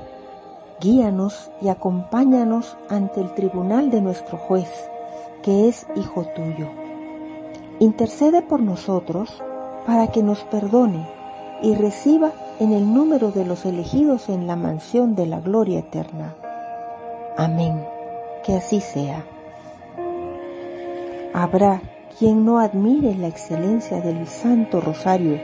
Guíanos 0.79 1.51
y 1.61 1.67
acompáñanos 1.67 2.77
ante 2.89 3.19
el 3.21 3.33
tribunal 3.33 3.89
de 3.89 4.01
nuestro 4.01 4.37
juez, 4.37 4.69
que 5.43 5.67
es 5.67 5.85
Hijo 5.95 6.25
tuyo. 6.35 6.69
Intercede 7.79 8.41
por 8.41 8.61
nosotros 8.61 9.41
para 9.85 10.07
que 10.07 10.23
nos 10.23 10.39
perdone 10.45 11.07
y 11.61 11.75
reciba 11.75 12.31
en 12.59 12.73
el 12.73 12.93
número 12.93 13.31
de 13.31 13.45
los 13.45 13.65
elegidos 13.65 14.29
en 14.29 14.47
la 14.47 14.55
mansión 14.55 15.15
de 15.15 15.25
la 15.25 15.39
gloria 15.39 15.79
eterna. 15.79 16.35
Amén 17.37 17.98
que 18.49 18.55
así 18.55 18.81
sea. 18.81 19.23
Habrá 21.35 21.83
quien 22.17 22.45
no 22.45 22.57
admire 22.57 23.13
la 23.13 23.27
excelencia 23.27 24.01
del 24.01 24.25
Santo 24.25 24.81
Rosario, 24.81 25.39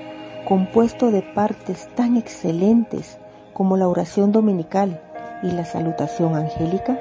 compuesto 0.48 1.12
de 1.12 1.22
partes 1.22 1.88
tan 1.94 2.18
excelentes 2.18 3.20
como 3.54 3.78
la 3.78 3.88
oración 3.88 4.32
dominical 4.32 5.00
y 5.44 5.52
la 5.52 5.66
salutación 5.66 6.34
angélica? 6.34 7.00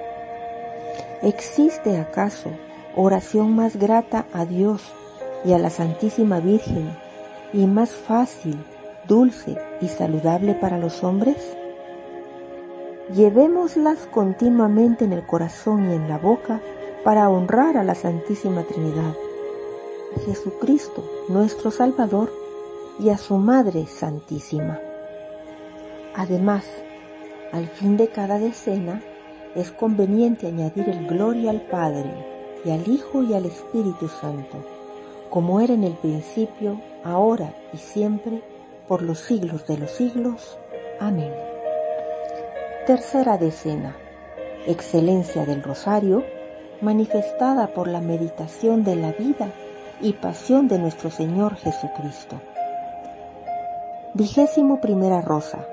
¿Existe 1.23 1.97
acaso 1.97 2.51
oración 2.95 3.57
más 3.57 3.77
grata 3.77 4.27
a 4.35 4.45
Dios 4.45 4.83
y 5.43 5.55
a 5.55 5.59
la 5.59 5.71
Santísima 5.71 6.39
Virgen 6.39 6.91
y 7.55 7.67
más 7.67 7.93
fácil, 7.93 8.63
dulce 9.09 9.57
y 9.81 9.89
saludable 9.89 10.53
para 10.53 10.77
los 10.77 11.03
hombres? 11.03 11.57
Llevémoslas 13.15 14.09
continuamente 14.11 15.05
en 15.05 15.13
el 15.13 15.25
corazón 15.25 15.89
y 15.89 15.95
en 15.95 16.09
la 16.09 16.19
boca 16.19 16.61
para 17.05 17.29
honrar 17.29 17.77
a 17.77 17.85
la 17.85 17.95
Santísima 17.95 18.65
Trinidad, 18.65 19.15
a 20.17 20.21
Jesucristo, 20.27 21.05
nuestro 21.29 21.71
Salvador, 21.71 22.33
y 22.99 23.11
a 23.11 23.19
su 23.19 23.37
Madre 23.37 23.87
Santísima. 23.87 24.81
Además, 26.17 26.65
al 27.53 27.69
fin 27.69 27.97
de 27.97 28.09
cada 28.09 28.41
decena, 28.41 29.01
es 29.55 29.71
conveniente 29.71 30.49
añadir 30.49 30.89
el 30.89 31.07
gloria 31.07 31.51
al 31.51 31.61
Padre, 31.63 32.13
y 32.65 32.71
al 32.71 32.89
Hijo 32.89 33.23
y 33.23 33.35
al 33.35 33.47
Espíritu 33.47 34.09
Santo, 34.09 34.57
como 35.31 35.61
era 35.61 35.75
en 35.75 35.85
el 35.85 35.95
principio, 35.95 36.81
ahora 37.05 37.55
y 37.73 37.77
siempre, 37.77 38.43
por 38.89 39.03
los 39.03 39.21
siglos 39.21 39.69
de 39.69 39.79
los 39.79 39.93
siglos. 39.93 40.59
Amén. 40.99 41.54
Tercera 42.87 43.39
decena. 43.39 43.97
Excelencia 44.67 45.47
del 45.47 45.63
Rosario, 45.63 46.23
manifestada 46.83 47.69
por 47.69 47.89
la 47.89 48.03
meditación 48.03 48.85
de 48.85 48.95
la 48.95 49.13
vida 49.13 49.49
y 50.03 50.13
pasión 50.13 50.69
de 50.69 50.79
nuestro 50.79 51.11
Señor 51.11 51.57
Jesucristo. 51.57 52.43
Vigésimo 54.13 54.83
primera 54.83 55.23
rosa. 55.23 55.67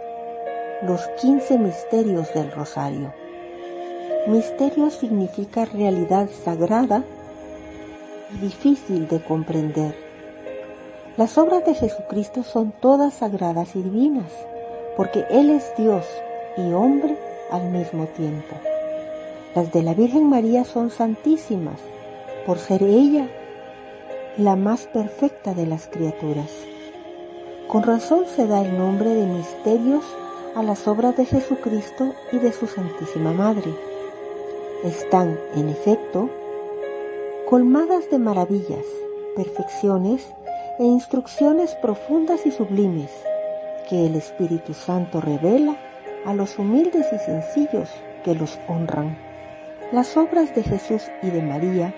los 0.84 1.06
15 1.22 1.58
misterios 1.58 2.34
del 2.34 2.50
rosario. 2.50 3.14
Misterio 4.28 4.90
significa 4.90 5.66
realidad 5.66 6.30
sagrada 6.46 7.04
y 8.34 8.38
difícil 8.38 9.10
de 9.10 9.22
comprender. 9.22 9.96
Las 11.18 11.38
obras 11.38 11.66
de 11.66 11.76
Jesucristo 11.76 12.44
son 12.44 12.72
todas 12.72 13.16
sagradas 13.16 13.76
y 13.76 13.84
divinas, 13.84 14.32
porque 14.96 15.26
Él 15.30 15.50
es 15.50 15.74
Dios 15.78 16.06
y 16.58 16.74
hombre 16.74 17.18
al 17.50 17.70
mismo 17.70 18.06
tiempo. 18.08 18.56
Las 19.56 19.72
de 19.72 19.84
la 19.84 19.94
Virgen 19.94 20.30
María 20.30 20.64
son 20.64 20.90
santísimas, 20.90 21.80
por 22.46 22.58
ser 22.58 22.84
ella 22.84 23.28
la 24.38 24.56
más 24.56 24.88
perfecta 24.88 25.54
de 25.54 25.66
las 25.66 25.88
criaturas. 25.88 26.50
Con 27.68 27.84
razón 27.84 28.26
se 28.34 28.48
da 28.48 28.62
el 28.62 28.78
nombre 28.78 29.10
de 29.10 29.26
misterios 29.26 30.04
a 30.56 30.64
las 30.64 30.88
obras 30.88 31.18
de 31.18 31.26
Jesucristo 31.26 32.14
y 32.32 32.40
de 32.40 32.52
su 32.52 32.68
Santísima 32.68 33.34
Madre. 33.34 33.74
Están, 34.84 35.38
en 35.56 35.70
efecto, 35.70 36.30
colmadas 37.50 38.10
de 38.10 38.20
maravillas, 38.20 38.86
perfecciones 39.36 40.26
e 40.80 40.86
instrucciones 40.86 41.76
profundas 41.76 42.46
y 42.46 42.52
sublimes 42.52 43.12
que 43.90 44.06
el 44.06 44.16
Espíritu 44.16 44.74
Santo 44.74 45.20
revela 45.20 45.76
a 46.26 46.34
los 46.34 46.58
humildes 46.60 47.08
y 47.14 47.20
sencillos 47.20 47.90
que 48.24 48.36
los 48.36 48.60
honran. 48.68 49.18
Las 49.92 50.16
obras 50.18 50.54
de 50.56 50.64
Jesús 50.64 51.04
y 51.22 51.30
de 51.30 51.42
María 51.42 51.94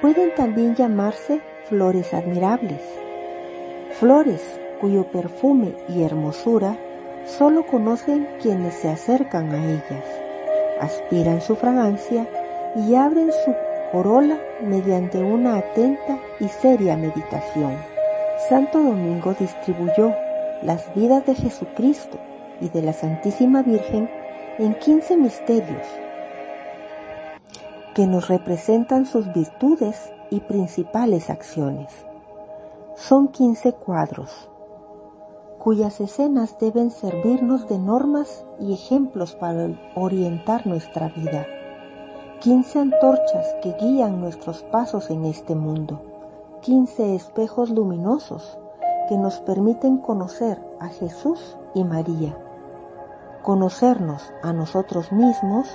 pueden 0.00 0.34
también 0.34 0.74
llamarse 0.74 1.40
flores 1.68 2.14
admirables, 2.14 2.80
flores 3.98 4.60
cuyo 4.80 5.04
perfume 5.04 5.72
y 5.88 6.02
hermosura 6.02 6.76
solo 7.26 7.66
conocen 7.66 8.28
quienes 8.40 8.74
se 8.74 8.90
acercan 8.90 9.50
a 9.50 9.64
ellas, 9.64 10.04
aspiran 10.80 11.40
su 11.40 11.56
fragancia 11.56 12.26
y 12.76 12.94
abren 12.94 13.30
su 13.32 13.54
corola 13.92 14.38
mediante 14.60 15.18
una 15.18 15.58
atenta 15.58 16.18
y 16.40 16.48
seria 16.48 16.96
meditación. 16.96 17.76
Santo 18.48 18.82
Domingo 18.82 19.34
distribuyó 19.38 20.12
las 20.62 20.92
vidas 20.94 21.24
de 21.26 21.34
Jesucristo 21.34 22.18
y 22.60 22.68
de 22.68 22.82
la 22.82 22.92
Santísima 22.92 23.62
Virgen 23.62 24.08
en 24.58 24.74
15 24.74 25.16
misterios 25.16 25.86
que 27.94 28.06
nos 28.06 28.28
representan 28.28 29.06
sus 29.06 29.32
virtudes 29.32 30.12
y 30.30 30.40
principales 30.40 31.30
acciones. 31.30 31.92
Son 32.96 33.28
15 33.28 33.72
cuadros, 33.72 34.48
cuyas 35.58 36.00
escenas 36.00 36.58
deben 36.58 36.90
servirnos 36.90 37.68
de 37.68 37.78
normas 37.78 38.44
y 38.60 38.74
ejemplos 38.74 39.34
para 39.34 39.68
orientar 39.94 40.66
nuestra 40.66 41.08
vida. 41.08 41.46
15 42.40 42.78
antorchas 42.80 43.54
que 43.62 43.72
guían 43.80 44.20
nuestros 44.20 44.62
pasos 44.64 45.10
en 45.10 45.24
este 45.24 45.54
mundo. 45.54 46.02
15 46.62 47.14
espejos 47.14 47.70
luminosos 47.70 48.58
que 49.08 49.16
nos 49.16 49.38
permiten 49.40 49.98
conocer 49.98 50.60
a 50.80 50.88
Jesús 50.88 51.56
y 51.74 51.84
María 51.84 52.36
conocernos 53.44 54.32
a 54.42 54.52
nosotros 54.52 55.12
mismos 55.12 55.68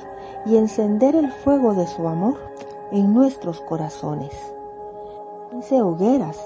y 0.46 0.58
encender 0.58 1.16
el 1.16 1.32
fuego 1.32 1.76
de 1.76 1.88
su 1.88 2.08
amor 2.08 2.36
en 2.92 3.14
nuestros 3.14 3.62
corazones. 3.62 4.34
Quince 5.50 5.82
hogueras 5.82 6.38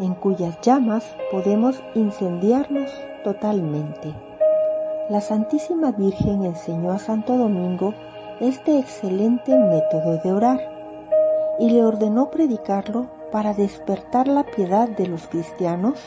en 0.00 0.14
cuyas 0.14 0.58
llamas 0.62 1.04
podemos 1.30 1.80
incendiarnos 1.94 2.90
totalmente. 3.22 4.14
La 5.10 5.20
Santísima 5.20 5.92
Virgen 5.92 6.44
enseñó 6.44 6.92
a 6.92 6.98
Santo 6.98 7.36
Domingo 7.36 7.94
este 8.40 8.78
excelente 8.78 9.56
método 9.56 10.18
de 10.24 10.32
orar 10.32 10.60
y 11.58 11.70
le 11.70 11.84
ordenó 11.84 12.30
predicarlo 12.30 13.08
para 13.30 13.52
despertar 13.52 14.26
la 14.26 14.44
piedad 14.44 14.88
de 14.88 15.06
los 15.06 15.26
cristianos 15.28 16.00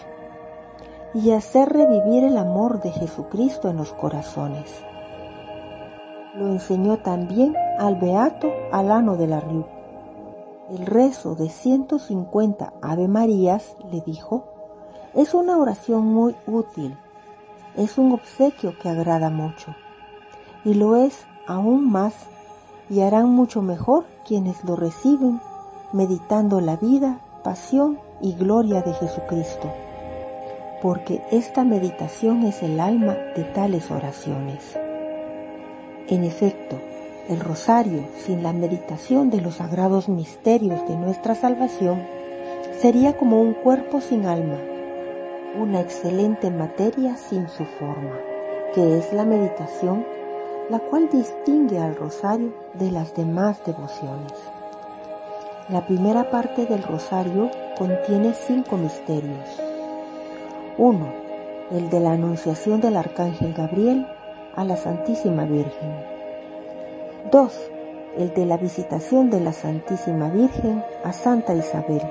y 1.13 1.32
hacer 1.32 1.69
revivir 1.69 2.23
el 2.23 2.38
amor 2.38 2.82
de 2.82 2.91
Jesucristo 2.91 3.69
en 3.69 3.78
los 3.78 3.93
corazones. 3.93 4.71
Lo 6.36 6.47
enseñó 6.47 6.97
también 6.97 7.56
al 7.78 7.95
beato 7.95 8.52
Alano 8.71 9.15
de 9.15 9.28
la 9.28 9.39
Riu. 9.39 9.65
El 10.69 10.86
rezo 10.86 11.36
de 11.36 11.49
150 11.49 12.73
Ave 12.82 13.08
Marías, 13.08 13.76
le 13.91 14.02
dijo, 14.02 14.45
es 15.13 15.36
una 15.36 15.58
oración 15.58 16.06
muy 16.08 16.36
útil, 16.47 16.97
es 17.76 17.99
un 17.99 18.13
obsequio 18.13 18.73
que 18.80 18.89
agrada 18.89 19.30
mucho, 19.30 19.76
y 20.65 20.73
lo 20.73 20.95
es 20.95 21.26
aún 21.45 21.91
más, 21.91 22.15
y 22.89 23.02
harán 23.02 23.30
mucho 23.30 23.62
mejor 23.62 24.06
quienes 24.26 24.63
lo 24.63 24.76
reciben, 24.76 25.39
meditando 25.91 26.60
la 26.60 26.78
vida, 26.78 27.19
pasión 27.43 27.99
y 28.21 28.34
gloria 28.34 28.82
de 28.82 28.93
Jesucristo 28.93 29.69
porque 30.84 31.22
esta 31.32 31.63
meditación 31.63 32.43
es 32.43 32.62
el 32.62 32.82
alma 32.82 33.15
de 33.38 33.46
tales 33.46 33.89
oraciones. 33.89 34.78
En 36.10 36.26
efecto, 36.26 36.76
el 37.30 37.39
rosario 37.39 38.04
sin 38.17 38.43
la 38.43 38.52
meditación 38.52 39.30
de 39.30 39.39
los 39.39 39.56
sagrados 39.56 40.10
misterios 40.10 40.86
de 40.86 40.98
nuestra 40.98 41.36
salvación 41.36 42.04
sería 42.82 43.15
como 43.15 43.39
un 43.39 43.54
cuerpo 43.54 44.02
sin 44.02 44.26
alma, 44.26 44.58
una 45.58 45.80
excelente 45.80 46.52
materia 46.52 47.15
sin 47.15 47.48
su 47.48 47.63
forma, 47.63 48.19
que 48.76 48.98
es 48.98 49.13
la 49.13 49.24
meditación, 49.24 50.06
la 50.69 50.80
cual 50.80 51.10
distingue 51.10 51.80
al 51.80 51.96
rosario 51.96 52.54
de 52.74 52.91
las 52.91 53.15
demás 53.15 53.63
devociones. 53.65 54.34
La 55.69 55.88
primera 55.88 56.30
parte 56.30 56.65
del 56.65 56.84
rosario 56.84 57.50
contiene 57.78 58.34
cinco 58.34 58.76
misterios 58.76 59.72
1. 60.77 61.05
El 61.69 61.91
de 61.91 61.99
la 61.99 62.13
Anunciación 62.13 62.81
del 62.81 62.97
Arcángel 62.97 63.53
Gabriel 63.53 64.07
a 64.55 64.63
la 64.63 64.75
Santísima 64.75 65.45
Virgen. 65.45 66.03
2. 67.31 67.53
El 68.17 68.33
de 68.33 68.47
la 68.47 68.57
visitación 68.57 69.29
de 69.29 69.39
la 69.39 69.53
Santísima 69.53 70.29
Virgen 70.29 70.83
a 71.03 71.13
Santa 71.13 71.53
Isabel. 71.53 72.01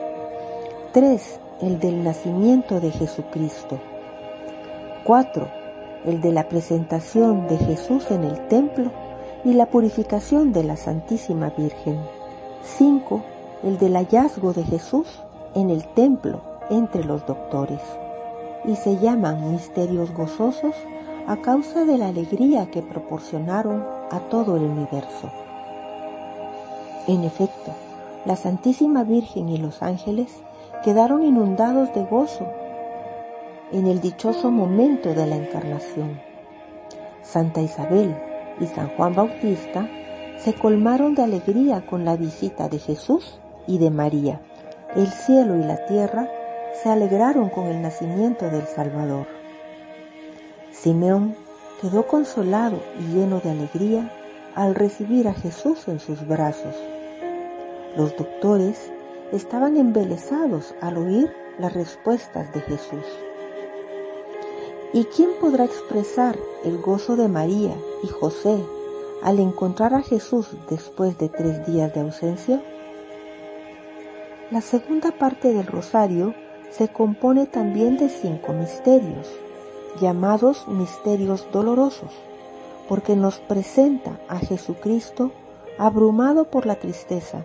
3. 0.93 1.41
El 1.61 1.81
del 1.81 2.05
nacimiento 2.05 2.79
de 2.79 2.93
Jesucristo. 2.93 3.81
4. 5.03 5.49
El 6.05 6.21
de 6.21 6.31
la 6.31 6.49
presentación 6.49 7.49
de 7.49 7.57
Jesús 7.59 8.13
en 8.13 8.23
el 8.23 8.47
templo 8.47 8.93
y 9.45 9.55
la 9.55 9.67
purificación 9.67 10.53
de 10.53 10.63
la 10.63 10.77
Santísima 10.77 11.51
Virgen. 11.51 11.99
5. 12.63 13.23
El 13.65 13.79
del 13.79 13.97
hallazgo 13.97 14.53
de 14.53 14.63
Jesús 14.63 15.09
en 15.57 15.69
el 15.69 15.85
templo 15.95 16.43
entre 16.71 17.03
los 17.03 17.27
doctores 17.27 17.81
y 18.65 18.77
se 18.77 18.99
llaman 18.99 19.53
misterios 19.53 20.13
gozosos 20.13 20.75
a 21.27 21.37
causa 21.37 21.85
de 21.85 21.99
la 21.99 22.09
alegría 22.09 22.71
que 22.71 22.83
proporcionaron 22.83 23.85
a 24.11 24.21
todo 24.29 24.57
el 24.57 24.65
universo. 24.65 25.31
En 27.07 27.25
efecto, 27.25 27.73
la 28.25 28.37
Santísima 28.37 29.03
Virgen 29.05 29.49
y 29.49 29.59
los 29.59 29.83
ángeles 29.83 30.43
quedaron 30.85 31.23
inundados 31.23 31.93
de 31.95 32.05
gozo 32.05 32.47
en 33.73 33.87
el 33.87 34.01
dichoso 34.01 34.51
momento 34.51 35.15
de 35.15 35.27
la 35.27 35.37
encarnación. 35.37 36.21
Santa 37.23 37.61
Isabel 37.61 38.15
y 38.61 38.67
San 38.67 38.89
Juan 38.97 39.15
Bautista 39.15 39.89
se 40.39 40.55
colmaron 40.55 41.15
de 41.15 41.23
alegría 41.23 41.87
con 41.87 42.05
la 42.05 42.17
visita 42.17 42.69
de 42.69 42.79
Jesús 42.79 43.39
y 43.67 43.79
de 43.79 43.91
María. 43.91 44.41
El 44.95 45.07
cielo 45.09 45.57
y 45.57 45.65
la 45.65 45.87
tierra 45.87 46.29
se 46.81 46.89
alegraron 46.89 47.49
con 47.49 47.67
el 47.67 47.83
nacimiento 47.83 48.49
del 48.51 48.67
Salvador. 48.67 49.27
Simeón 50.71 51.37
quedó 51.81 52.07
consolado 52.07 52.81
y 52.99 53.15
lleno 53.15 53.41
de 53.41 53.51
alegría 53.51 54.11
al 54.55 54.75
recibir 54.75 55.29
a 55.29 55.35
Jesús 55.35 55.87
en 55.89 56.01
sus 56.01 56.27
brazos. 56.27 56.75
Los 57.97 58.17
doctores 58.17 58.91
estaban 59.33 59.77
embelesados 59.77 60.75
al 60.81 60.97
oír 60.97 61.33
las 61.59 61.73
respuestas 61.73 62.53
de 62.53 62.61
Jesús. 62.61 63.05
¿Y 64.95 65.05
quién 65.05 65.31
podrá 65.41 65.65
expresar 65.65 66.37
el 66.65 66.79
gozo 66.79 67.17
de 67.17 67.29
María 67.29 67.75
y 68.03 68.09
José 68.09 68.63
al 69.23 69.39
encontrar 69.39 69.95
a 69.95 70.03
Jesús 70.03 70.49
después 70.69 71.17
de 71.19 71.29
tres 71.29 71.67
días 71.67 71.95
de 71.95 72.01
ausencia? 72.01 72.63
La 74.51 74.61
segunda 74.61 75.13
parte 75.13 75.53
del 75.55 75.67
rosario 75.67 76.35
se 76.73 76.89
compone 76.89 77.47
también 77.47 77.99
de 77.99 78.09
cinco 78.09 78.53
misterios, 78.53 79.31
llamados 80.01 80.67
misterios 80.69 81.47
dolorosos, 81.53 82.11
porque 82.89 83.15
nos 83.15 83.39
presenta 83.39 84.19
a 84.29 84.39
Jesucristo 84.39 85.33
abrumado 85.79 86.45
por 86.45 86.67
la 86.67 86.77
tristeza, 86.77 87.45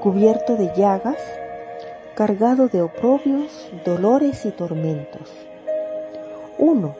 cubierto 0.00 0.56
de 0.56 0.72
llagas, 0.76 1.18
cargado 2.14 2.68
de 2.68 2.82
oprobios, 2.82 3.68
dolores 3.84 4.46
y 4.46 4.50
tormentos. 4.52 5.32
Uno, 6.58 6.94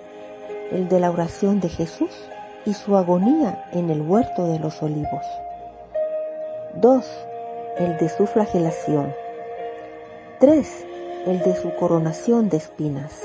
el 0.73 0.89
de 0.89 0.99
la 0.99 1.11
oración 1.11 1.61
de 1.61 1.69
Jesús 1.69 2.11
y 2.67 2.75
su 2.75 2.97
agonía 2.97 3.69
en 3.73 3.91
el 3.91 4.03
huerto 4.03 4.49
de 4.49 4.59
los 4.59 4.83
olivos. 4.83 5.25
2. 6.75 7.05
El 7.79 7.97
de 7.99 8.09
su 8.09 8.27
flagelación. 8.27 9.15
3. 10.41 10.94
El 11.27 11.39
de 11.39 11.57
su 11.57 11.75
coronación 11.75 12.51
de 12.51 12.59
espinas. 12.59 13.23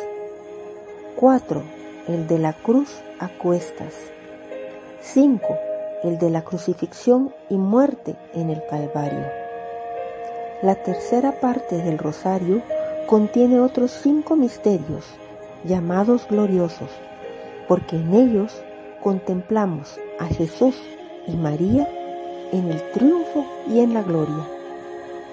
4. 1.18 1.62
El 2.08 2.28
de 2.28 2.40
la 2.40 2.54
cruz 2.54 3.02
a 3.20 3.28
cuestas. 3.28 3.94
5. 5.02 5.58
El 6.04 6.18
de 6.18 6.30
la 6.30 6.44
crucifixión 6.44 7.34
y 7.50 7.58
muerte 7.58 8.16
en 8.34 8.52
el 8.52 8.62
Calvario. 8.70 9.26
La 10.62 10.76
tercera 10.76 11.42
parte 11.42 11.76
del 11.76 11.98
rosario 11.98 12.62
contiene 13.06 13.60
otros 13.60 13.92
cinco 13.92 14.38
misterios 14.38 15.06
llamados 15.66 16.26
gloriosos, 16.30 16.90
porque 17.68 17.98
en 17.98 18.14
ellos 18.14 18.64
contemplamos 19.04 20.00
a 20.20 20.28
Jesús 20.28 20.78
y 21.28 21.36
María 21.36 21.86
en 22.54 22.72
el 22.72 22.82
triunfo 22.92 23.46
y 23.68 23.82
en 23.82 23.94
la 23.94 24.04
gloria. 24.04 24.48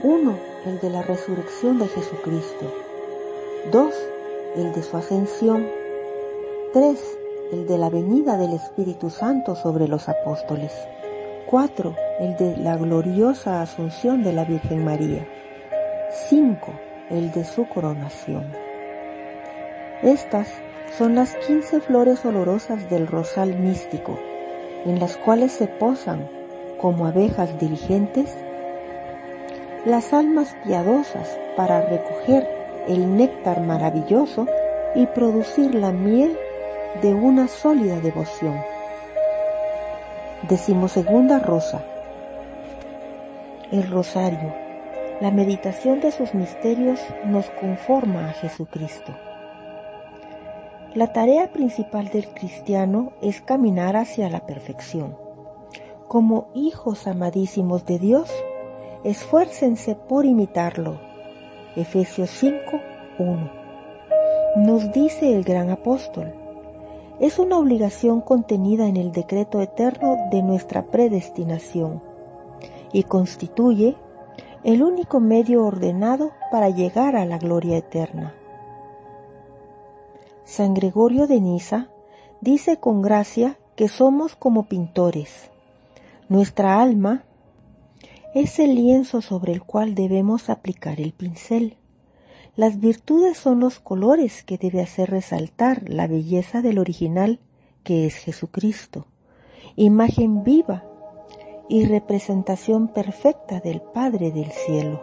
Uno, 0.03 0.35
el 0.67 0.81
de 0.81 0.91
la 0.91 1.03
resurrección 1.03 1.79
de 1.79 1.87
Jesucristo. 1.87 2.67
Dos, 3.71 3.95
el 4.57 4.73
de 4.73 4.83
su 4.83 4.97
ascensión. 4.97 5.65
Tres, 6.73 7.01
el 7.53 7.69
de 7.69 7.79
la 7.79 7.89
venida 7.89 8.37
del 8.37 8.53
Espíritu 8.53 9.09
Santo 9.11 9.55
sobre 9.55 9.87
los 9.87 10.09
apóstoles. 10.09 10.73
Cuatro, 11.47 11.95
el 12.19 12.37
de 12.37 12.57
la 12.57 12.77
gloriosa 12.77 13.63
asunción 13.63 14.25
de 14.25 14.33
la 14.33 14.45
Virgen 14.45 14.85
María. 14.85 15.25
Cinco, 16.29 16.73
el 17.11 17.31
de 17.31 17.45
su 17.45 17.69
coronación. 17.69 18.53
Estas 20.03 20.49
son 20.99 21.15
las 21.15 21.37
quince 21.47 21.81
flores 21.81 22.25
olorosas 22.25 22.91
del 22.91 23.07
rosal 23.07 23.57
místico, 23.57 24.19
en 24.85 24.99
las 24.99 25.17
cuales 25.17 25.53
se 25.53 25.69
posan, 25.69 26.29
como 26.81 27.07
abejas 27.07 27.57
diligentes, 27.61 28.37
las 29.87 30.13
almas 30.13 30.57
piadosas 30.65 31.39
para 31.57 31.81
recoger 31.81 32.49
el 32.89 33.17
néctar 33.17 33.61
maravilloso 33.61 34.47
y 34.97 35.07
producir 35.07 35.77
la 35.77 35.93
miel 35.93 36.37
de 37.03 37.15
una 37.15 37.47
sólida 37.47 38.01
devoción. 38.01 38.61
Decimosegunda 40.49 41.39
rosa. 41.39 41.85
El 43.71 43.89
rosario. 43.89 44.53
La 45.21 45.31
meditación 45.31 46.01
de 46.01 46.11
sus 46.11 46.35
misterios 46.35 46.99
nos 47.25 47.49
conforma 47.51 48.31
a 48.31 48.33
Jesucristo. 48.33 49.15
La 50.95 51.13
tarea 51.13 51.53
principal 51.53 52.09
del 52.09 52.27
cristiano 52.27 53.13
es 53.23 53.41
caminar 53.41 53.97
hacia 53.97 54.29
la 54.31 54.47
perfección. 54.47 55.17
Como 56.09 56.49
hijos 56.55 57.07
amadísimos 57.07 57.87
de 57.87 57.99
Dios, 58.01 58.33
esfuércense 59.05 59.95
por 59.95 60.25
imitarlo. 60.25 60.99
Efesios 61.77 62.31
5, 62.31 62.81
1. 63.19 63.51
Nos 64.57 64.93
dice 64.93 65.35
el 65.35 65.45
gran 65.45 65.71
apóstol, 65.71 66.33
es 67.21 67.39
una 67.39 67.59
obligación 67.59 68.21
contenida 68.21 68.87
en 68.87 68.97
el 68.97 69.13
decreto 69.13 69.61
eterno 69.61 70.17
de 70.31 70.43
nuestra 70.43 70.87
predestinación 70.87 72.03
y 72.93 73.05
constituye 73.05 73.97
el 74.65 74.83
único 74.83 75.21
medio 75.21 75.65
ordenado 75.65 76.33
para 76.51 76.71
llegar 76.71 77.17
a 77.17 77.25
la 77.25 77.39
gloria 77.39 77.77
eterna. 77.77 78.35
San 80.45 80.75
Gregorio 80.75 81.27
de 81.27 81.41
Niza 81.41 81.89
dice 82.41 82.79
con 82.79 83.03
gracia 83.03 83.59
que 83.75 83.89
somos 83.89 84.37
como 84.37 84.65
pintores. 84.65 85.51
Nuestra 86.29 86.81
alma 86.81 87.25
es 88.37 88.59
el 88.59 88.75
lienzo 88.75 89.23
sobre 89.23 89.55
el 89.55 89.63
cual 89.63 89.95
debemos 89.95 90.51
aplicar 90.51 91.01
el 91.01 91.13
pincel. 91.13 91.79
Las 92.55 92.81
virtudes 92.81 93.39
son 93.39 93.61
los 93.61 93.81
colores 93.81 94.43
que 94.43 94.59
debe 94.59 94.83
hacer 94.83 95.11
resaltar 95.11 95.89
la 95.89 96.07
belleza 96.07 96.61
del 96.61 96.79
original 96.79 97.41
que 97.83 98.05
es 98.05 98.17
Jesucristo, 98.17 99.07
imagen 99.75 100.45
viva 100.45 100.85
y 101.71 101.87
representación 101.87 102.89
perfecta 102.89 103.61
del 103.61 103.81
Padre 103.81 104.31
del 104.33 104.51
Cielo. 104.53 105.01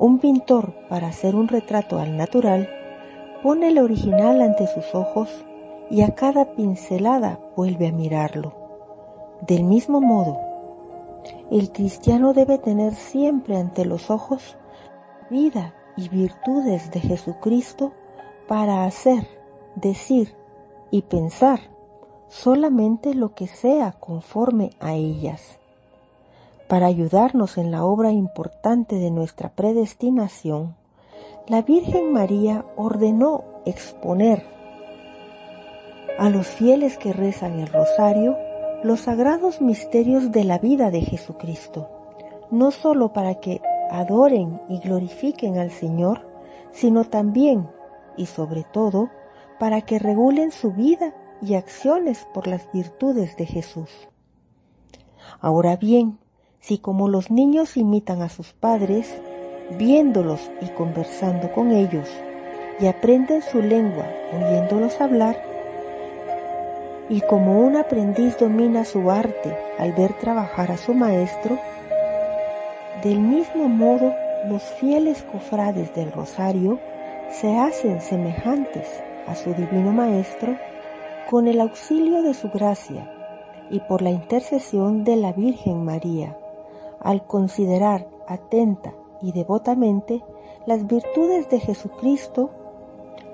Un 0.00 0.18
pintor, 0.18 0.74
para 0.88 1.06
hacer 1.06 1.36
un 1.36 1.46
retrato 1.46 2.00
al 2.00 2.16
natural, 2.16 2.68
Pone 3.42 3.68
el 3.68 3.78
original 3.78 4.42
ante 4.42 4.66
sus 4.66 4.94
ojos 4.94 5.30
y 5.88 6.02
a 6.02 6.14
cada 6.14 6.56
pincelada 6.56 7.40
vuelve 7.56 7.86
a 7.86 7.92
mirarlo. 7.92 8.52
Del 9.40 9.64
mismo 9.64 10.02
modo, 10.02 10.49
el 11.50 11.72
cristiano 11.72 12.32
debe 12.32 12.58
tener 12.58 12.94
siempre 12.94 13.56
ante 13.56 13.84
los 13.84 14.10
ojos 14.10 14.56
vida 15.30 15.74
y 15.96 16.08
virtudes 16.08 16.90
de 16.90 17.00
Jesucristo 17.00 17.92
para 18.48 18.84
hacer, 18.84 19.26
decir 19.74 20.34
y 20.90 21.02
pensar 21.02 21.60
solamente 22.28 23.14
lo 23.14 23.34
que 23.34 23.46
sea 23.46 23.92
conforme 23.92 24.70
a 24.80 24.94
ellas. 24.94 25.58
Para 26.68 26.86
ayudarnos 26.86 27.58
en 27.58 27.72
la 27.72 27.84
obra 27.84 28.12
importante 28.12 28.96
de 28.96 29.10
nuestra 29.10 29.50
predestinación, 29.50 30.76
la 31.48 31.62
Virgen 31.62 32.12
María 32.12 32.64
ordenó 32.76 33.42
exponer 33.66 34.44
a 36.18 36.30
los 36.30 36.46
fieles 36.46 36.96
que 36.96 37.12
rezan 37.12 37.58
el 37.58 37.66
rosario 37.66 38.36
los 38.82 39.00
sagrados 39.00 39.60
misterios 39.60 40.32
de 40.32 40.44
la 40.44 40.58
vida 40.58 40.90
de 40.90 41.02
Jesucristo, 41.02 41.88
no 42.50 42.70
sólo 42.70 43.12
para 43.12 43.34
que 43.34 43.60
adoren 43.90 44.60
y 44.68 44.78
glorifiquen 44.78 45.58
al 45.58 45.70
Señor, 45.70 46.26
sino 46.72 47.04
también 47.04 47.68
y 48.16 48.26
sobre 48.26 48.64
todo 48.64 49.10
para 49.58 49.82
que 49.82 49.98
regulen 49.98 50.50
su 50.50 50.72
vida 50.72 51.14
y 51.42 51.54
acciones 51.54 52.26
por 52.32 52.46
las 52.46 52.70
virtudes 52.72 53.36
de 53.36 53.46
Jesús. 53.46 53.90
Ahora 55.40 55.76
bien, 55.76 56.18
si 56.60 56.78
como 56.78 57.08
los 57.08 57.30
niños 57.30 57.76
imitan 57.76 58.22
a 58.22 58.28
sus 58.28 58.52
padres, 58.52 59.20
viéndolos 59.78 60.50
y 60.60 60.68
conversando 60.70 61.52
con 61.52 61.70
ellos, 61.70 62.08
y 62.80 62.86
aprenden 62.86 63.42
su 63.42 63.60
lengua 63.60 64.06
oyéndolos 64.32 65.00
hablar, 65.00 65.49
y 67.10 67.20
como 67.22 67.60
un 67.60 67.76
aprendiz 67.76 68.38
domina 68.38 68.84
su 68.84 69.10
arte 69.10 69.58
al 69.78 69.92
ver 69.92 70.12
trabajar 70.14 70.70
a 70.70 70.76
su 70.76 70.94
maestro, 70.94 71.58
del 73.02 73.18
mismo 73.18 73.68
modo 73.68 74.14
los 74.48 74.62
fieles 74.62 75.22
cofrades 75.24 75.92
del 75.94 76.12
rosario 76.12 76.78
se 77.30 77.56
hacen 77.56 78.00
semejantes 78.00 79.02
a 79.26 79.34
su 79.34 79.52
divino 79.54 79.92
maestro 79.92 80.56
con 81.28 81.48
el 81.48 81.60
auxilio 81.60 82.22
de 82.22 82.32
su 82.32 82.48
gracia 82.48 83.12
y 83.70 83.80
por 83.80 84.02
la 84.02 84.10
intercesión 84.10 85.02
de 85.02 85.16
la 85.16 85.32
Virgen 85.32 85.84
María, 85.84 86.36
al 87.00 87.26
considerar 87.26 88.06
atenta 88.28 88.94
y 89.20 89.32
devotamente 89.32 90.22
las 90.64 90.86
virtudes 90.86 91.50
de 91.50 91.58
Jesucristo 91.58 92.50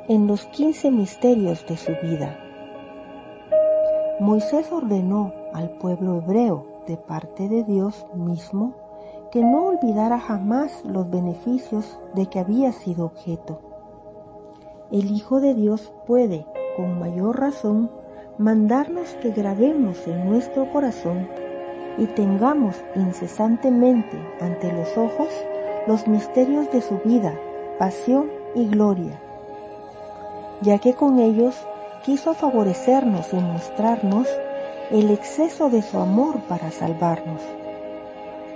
en 0.09 0.27
los 0.27 0.47
quince 0.47 0.91
misterios 0.91 1.67
de 1.67 1.77
su 1.77 1.93
vida. 2.03 2.46
Moisés 4.19 4.73
ordenó 4.73 5.35
al 5.53 5.69
pueblo 5.69 6.17
hebreo 6.17 6.65
de 6.87 6.97
parte 6.97 7.51
de 7.51 7.65
Dios 7.65 8.07
mismo 8.15 8.73
que 9.31 9.45
no 9.45 9.67
olvidara 9.67 10.19
jamás 10.19 10.83
los 10.87 11.11
beneficios 11.11 12.01
de 12.15 12.25
que 12.25 12.39
había 12.39 12.73
sido 12.73 13.05
objeto. 13.05 13.61
El 14.91 15.11
Hijo 15.11 15.41
de 15.41 15.53
Dios 15.53 15.93
puede, 16.07 16.47
con 16.79 16.99
mayor 16.99 17.39
razón, 17.39 17.91
mandarnos 18.39 19.13
que 19.21 19.33
grabemos 19.33 20.07
en 20.07 20.31
nuestro 20.31 20.73
corazón 20.73 21.29
y 21.99 22.07
tengamos 22.07 22.83
incesantemente 22.95 24.19
ante 24.41 24.73
los 24.73 24.97
ojos 24.97 25.29
los 25.87 26.09
misterios 26.09 26.73
de 26.73 26.81
su 26.81 26.99
vida, 27.05 27.35
pasión 27.79 28.31
y 28.55 28.67
gloria, 28.67 29.21
ya 30.63 30.79
que 30.79 30.95
con 30.95 31.19
ellos 31.19 31.67
quiso 32.05 32.35
favorecernos 32.35 33.33
y 33.33 33.37
mostrarnos 33.37 34.29
el 34.91 35.11
exceso 35.11 35.71
de 35.71 35.83
su 35.83 35.99
amor 35.99 36.41
para 36.49 36.71
salvarnos. 36.71 37.43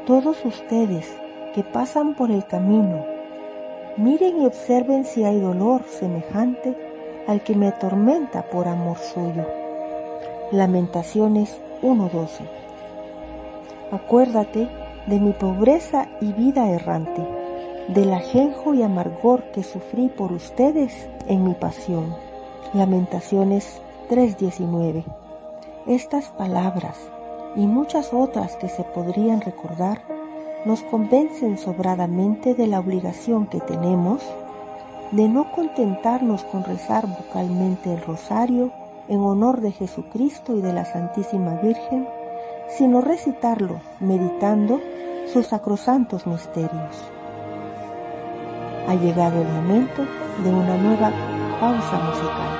Todos 0.06 0.44
ustedes 0.44 1.08
que 1.54 1.64
pasan 1.64 2.14
por 2.14 2.30
el 2.30 2.46
camino, 2.46 3.04
miren 3.96 4.42
y 4.42 4.46
observen 4.46 5.04
si 5.04 5.24
hay 5.24 5.40
dolor 5.40 5.82
semejante 5.84 6.76
al 7.26 7.42
que 7.42 7.54
me 7.54 7.68
atormenta 7.68 8.42
por 8.42 8.68
amor 8.68 8.98
suyo. 8.98 9.46
Lamentaciones 10.52 11.60
1.12 11.82 12.60
Acuérdate 13.92 14.68
de 15.06 15.18
mi 15.18 15.32
pobreza 15.32 16.08
y 16.20 16.32
vida 16.32 16.70
errante, 16.70 17.26
del 17.88 18.12
ajenjo 18.12 18.74
y 18.74 18.82
amargor 18.82 19.42
que 19.52 19.62
sufrí 19.62 20.08
por 20.08 20.32
ustedes 20.32 21.08
en 21.26 21.44
mi 21.44 21.54
pasión. 21.54 22.29
Lamentaciones 22.72 23.80
3:19. 24.08 25.04
Estas 25.86 26.26
palabras 26.28 26.96
y 27.56 27.66
muchas 27.66 28.14
otras 28.14 28.54
que 28.56 28.68
se 28.68 28.84
podrían 28.84 29.40
recordar 29.40 30.02
nos 30.64 30.82
convencen 30.82 31.58
sobradamente 31.58 32.54
de 32.54 32.68
la 32.68 32.78
obligación 32.78 33.46
que 33.46 33.58
tenemos 33.60 34.22
de 35.10 35.28
no 35.28 35.50
contentarnos 35.50 36.44
con 36.44 36.62
rezar 36.62 37.08
vocalmente 37.08 37.92
el 37.92 38.02
rosario 38.02 38.70
en 39.08 39.20
honor 39.20 39.60
de 39.60 39.72
Jesucristo 39.72 40.56
y 40.56 40.60
de 40.60 40.72
la 40.72 40.84
Santísima 40.84 41.54
Virgen, 41.54 42.06
sino 42.68 43.00
recitarlo 43.00 43.80
meditando 43.98 44.80
sus 45.32 45.48
sacrosantos 45.48 46.26
misterios. 46.28 46.96
Ha 48.86 48.94
llegado 48.94 49.40
el 49.42 49.48
momento 49.48 50.06
de 50.44 50.50
una 50.50 50.76
nueva 50.76 51.10
pausa 51.60 51.98
musical. 51.98 52.59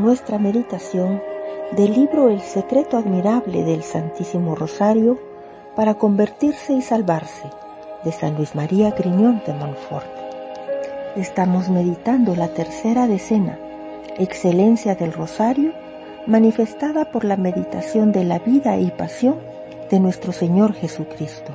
nuestra 0.00 0.38
meditación 0.38 1.22
del 1.72 1.92
libro 1.92 2.30
El 2.30 2.40
secreto 2.40 2.96
admirable 2.96 3.62
del 3.64 3.82
Santísimo 3.82 4.54
Rosario 4.54 5.18
para 5.76 5.94
convertirse 5.94 6.72
y 6.72 6.82
salvarse 6.82 7.44
de 8.04 8.10
San 8.10 8.36
Luis 8.36 8.54
María 8.54 8.90
Griñón 8.92 9.42
de 9.46 9.52
Montfort. 9.52 10.06
Estamos 11.16 11.68
meditando 11.68 12.34
la 12.34 12.48
tercera 12.48 13.06
decena, 13.06 13.58
excelencia 14.18 14.94
del 14.94 15.12
Rosario, 15.12 15.72
manifestada 16.26 17.10
por 17.12 17.24
la 17.24 17.36
meditación 17.36 18.10
de 18.12 18.24
la 18.24 18.38
vida 18.38 18.78
y 18.78 18.90
pasión 18.90 19.36
de 19.90 20.00
nuestro 20.00 20.32
Señor 20.32 20.72
Jesucristo. 20.72 21.54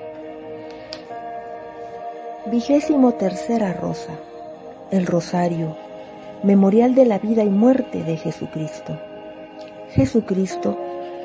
Vigésimo 2.46 3.14
tercera 3.14 3.74
rosa, 3.74 4.14
el 4.92 5.08
Rosario 5.08 5.85
memorial 6.46 6.94
de 6.94 7.06
la 7.06 7.18
vida 7.18 7.44
y 7.44 7.50
muerte 7.50 8.04
de 8.04 8.18
Jesucristo. 8.18 9.00
Jesucristo, 9.90 10.78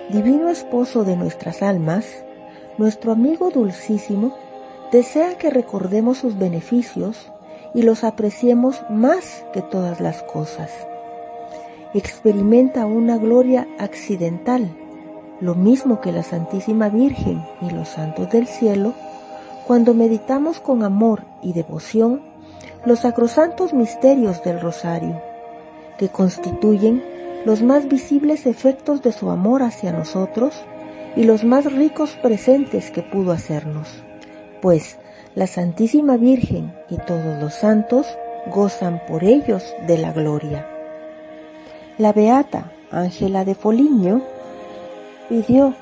divino 0.09 0.49
esposo 0.49 1.05
de 1.05 1.15
nuestras 1.15 1.63
almas, 1.63 2.07
nuestro 2.79 3.13
amigo 3.13 3.51
dulcísimo, 3.51 4.35
desea 4.91 5.37
que 5.37 5.51
recordemos 5.51 6.17
sus 6.17 6.39
beneficios 6.39 7.31
y 7.75 7.83
los 7.83 8.03
apreciemos 8.03 8.83
más 8.89 9.45
que 9.53 9.61
todas 9.61 10.01
las 10.01 10.23
cosas. 10.23 10.71
Experimenta 11.93 12.87
una 12.87 13.19
gloria 13.19 13.69
accidental, 13.79 14.75
lo 15.41 15.55
mismo 15.55 16.01
que 16.01 16.13
la 16.13 16.23
Santísima 16.23 16.89
Virgen 16.89 17.45
y 17.61 17.69
los 17.71 17.89
santos 17.89 18.31
del 18.31 18.47
cielo, 18.47 18.95
cuando 19.67 19.93
meditamos 19.93 20.61
con 20.61 20.83
amor 20.83 21.25
y 21.43 21.53
devoción 21.53 22.30
los 22.85 23.01
sacrosantos 23.01 23.73
misterios 23.75 24.43
del 24.43 24.61
rosario, 24.61 25.21
que 25.99 26.09
constituyen 26.09 27.03
los 27.45 27.63
más 27.63 27.89
visibles 27.89 28.47
efectos 28.47 29.03
de 29.03 29.13
su 29.13 29.31
amor 29.31 29.63
hacia 29.63 29.93
nosotros 29.93 30.55
y 31.17 31.25
los 31.25 31.45
más 31.45 31.73
ricos 31.73 32.17
presentes 32.23 32.91
que 32.91 33.03
pudo 33.03 33.33
hacernos, 33.33 34.03
pues 34.63 34.99
la 35.35 35.47
Santísima 35.47 36.17
Virgen 36.17 36.75
y 36.89 36.97
todos 36.99 37.41
los 37.41 37.55
santos 37.55 38.07
gozan 38.47 39.03
por 39.07 39.25
ellos 39.25 39.75
de 39.87 39.99
la 39.99 40.13
gloria. 40.13 40.67
La 41.99 42.13
beata 42.13 42.73
Ángela 42.91 43.45
de 43.45 43.55
Foligno 43.55 44.23
pidió 45.29 45.75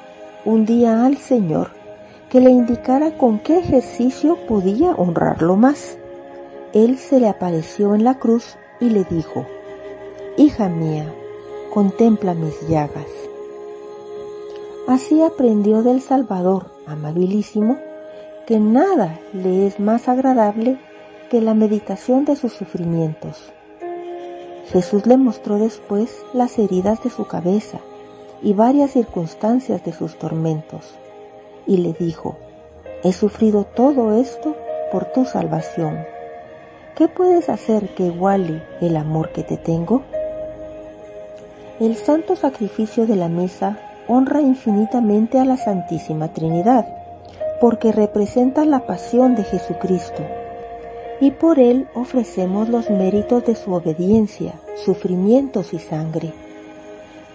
un 0.44 0.66
día 0.66 1.04
al 1.04 1.16
Señor 1.16 1.70
que 2.28 2.40
le 2.40 2.50
indicara 2.50 3.16
con 3.16 3.38
qué 3.38 3.58
ejercicio 3.58 4.36
podía 4.46 4.90
honrarlo 4.90 5.56
más 5.56 5.98
él 6.74 6.98
se 6.98 7.18
le 7.18 7.28
apareció 7.28 7.94
en 7.94 8.04
la 8.04 8.18
cruz 8.18 8.56
y 8.80 8.90
le 8.90 9.04
dijo, 9.04 9.46
Hija 10.36 10.68
mía, 10.68 11.12
contempla 11.72 12.34
mis 12.34 12.68
llagas. 12.68 13.06
Así 14.86 15.22
aprendió 15.22 15.82
del 15.82 16.00
Salvador 16.00 16.66
amabilísimo 16.86 17.78
que 18.46 18.60
nada 18.60 19.18
le 19.32 19.66
es 19.66 19.80
más 19.80 20.08
agradable 20.08 20.78
que 21.30 21.40
la 21.40 21.54
meditación 21.54 22.24
de 22.24 22.36
sus 22.36 22.52
sufrimientos. 22.52 23.52
Jesús 24.70 25.06
le 25.06 25.16
mostró 25.16 25.58
después 25.58 26.24
las 26.32 26.58
heridas 26.58 27.02
de 27.02 27.10
su 27.10 27.26
cabeza 27.26 27.78
y 28.42 28.52
varias 28.52 28.92
circunstancias 28.92 29.84
de 29.84 29.92
sus 29.92 30.18
tormentos, 30.18 30.94
y 31.66 31.78
le 31.78 31.92
dijo, 31.92 32.36
he 33.02 33.12
sufrido 33.12 33.64
todo 33.64 34.18
esto 34.18 34.54
por 34.92 35.06
tu 35.06 35.24
salvación 35.24 36.17
¿qué 36.98 37.06
puedes 37.06 37.48
hacer 37.48 37.90
que 37.94 38.06
iguale 38.06 38.60
el 38.80 38.96
amor 38.96 39.30
que 39.30 39.44
te 39.44 39.56
tengo? 39.56 40.02
El 41.78 41.94
santo 41.94 42.34
sacrificio 42.34 43.06
de 43.06 43.14
la 43.14 43.28
mesa 43.28 43.78
honra 44.08 44.40
infinitamente 44.40 45.38
a 45.38 45.44
la 45.44 45.56
Santísima 45.56 46.32
Trinidad, 46.32 46.88
porque 47.60 47.92
representa 47.92 48.64
la 48.64 48.80
pasión 48.80 49.36
de 49.36 49.44
Jesucristo, 49.44 50.24
y 51.20 51.30
por 51.30 51.60
él 51.60 51.86
ofrecemos 51.94 52.68
los 52.68 52.90
méritos 52.90 53.46
de 53.46 53.54
su 53.54 53.72
obediencia, 53.72 54.54
sufrimientos 54.84 55.72
y 55.74 55.78
sangre. 55.78 56.32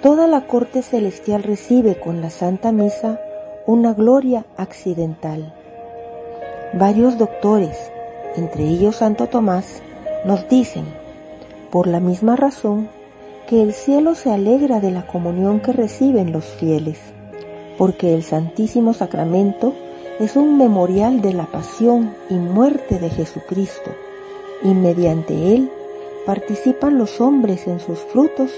Toda 0.02 0.28
la 0.28 0.41
corte 0.41 0.82
celestial 0.82 1.41
recibe 1.41 1.97
con 1.97 2.19
la 2.19 2.32
Santa 2.32 2.73
Misa 2.73 3.21
una 3.65 3.93
gloria 3.93 4.45
accidental. 4.58 5.54
Varios 6.73 7.17
doctores, 7.17 7.92
entre 8.36 8.63
ellos 8.63 8.98
Santo 8.98 9.28
Tomás, 9.28 9.82
nos 10.26 10.48
dicen, 10.50 10.86
por 11.72 11.88
la 11.88 12.00
misma 12.00 12.36
razón, 12.36 12.89
que 13.48 13.62
el 13.62 13.74
cielo 13.74 14.15
se 14.15 14.32
alegra 14.32 14.80
de 14.80 14.91
la 14.91 15.06
comunión 15.06 15.60
que 15.60 15.74
reciben 15.74 16.32
los 16.32 16.46
fieles, 16.46 17.00
porque 17.78 18.13
el 18.13 18.24
Santísimo 18.24 18.93
Sacramento 18.93 19.74
es 20.19 20.36
un 20.36 20.58
memorial 20.58 21.22
de 21.22 21.34
la 21.34 21.46
pasión 21.46 22.13
y 22.30 22.36
muerte 22.36 23.00
de 23.00 23.10
Jesucristo, 23.10 23.91
y 24.63 24.69
mediante 24.69 25.34
él 25.56 25.69
participan 26.26 26.98
los 26.98 27.19
hombres 27.19 27.68
en 27.68 27.80
sus 27.80 27.99
frutos 27.99 28.51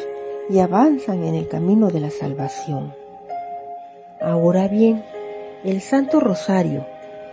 y 0.50 0.60
avanzan 0.60 1.24
en 1.24 1.36
el 1.36 1.48
camino 1.48 1.88
de 1.88 2.00
la 2.00 2.12
salvación. 2.12 2.94
Ahora 4.22 4.68
bien, 4.68 5.04
el 5.64 5.82
Santo 5.82 6.20
Rosario, 6.20 6.86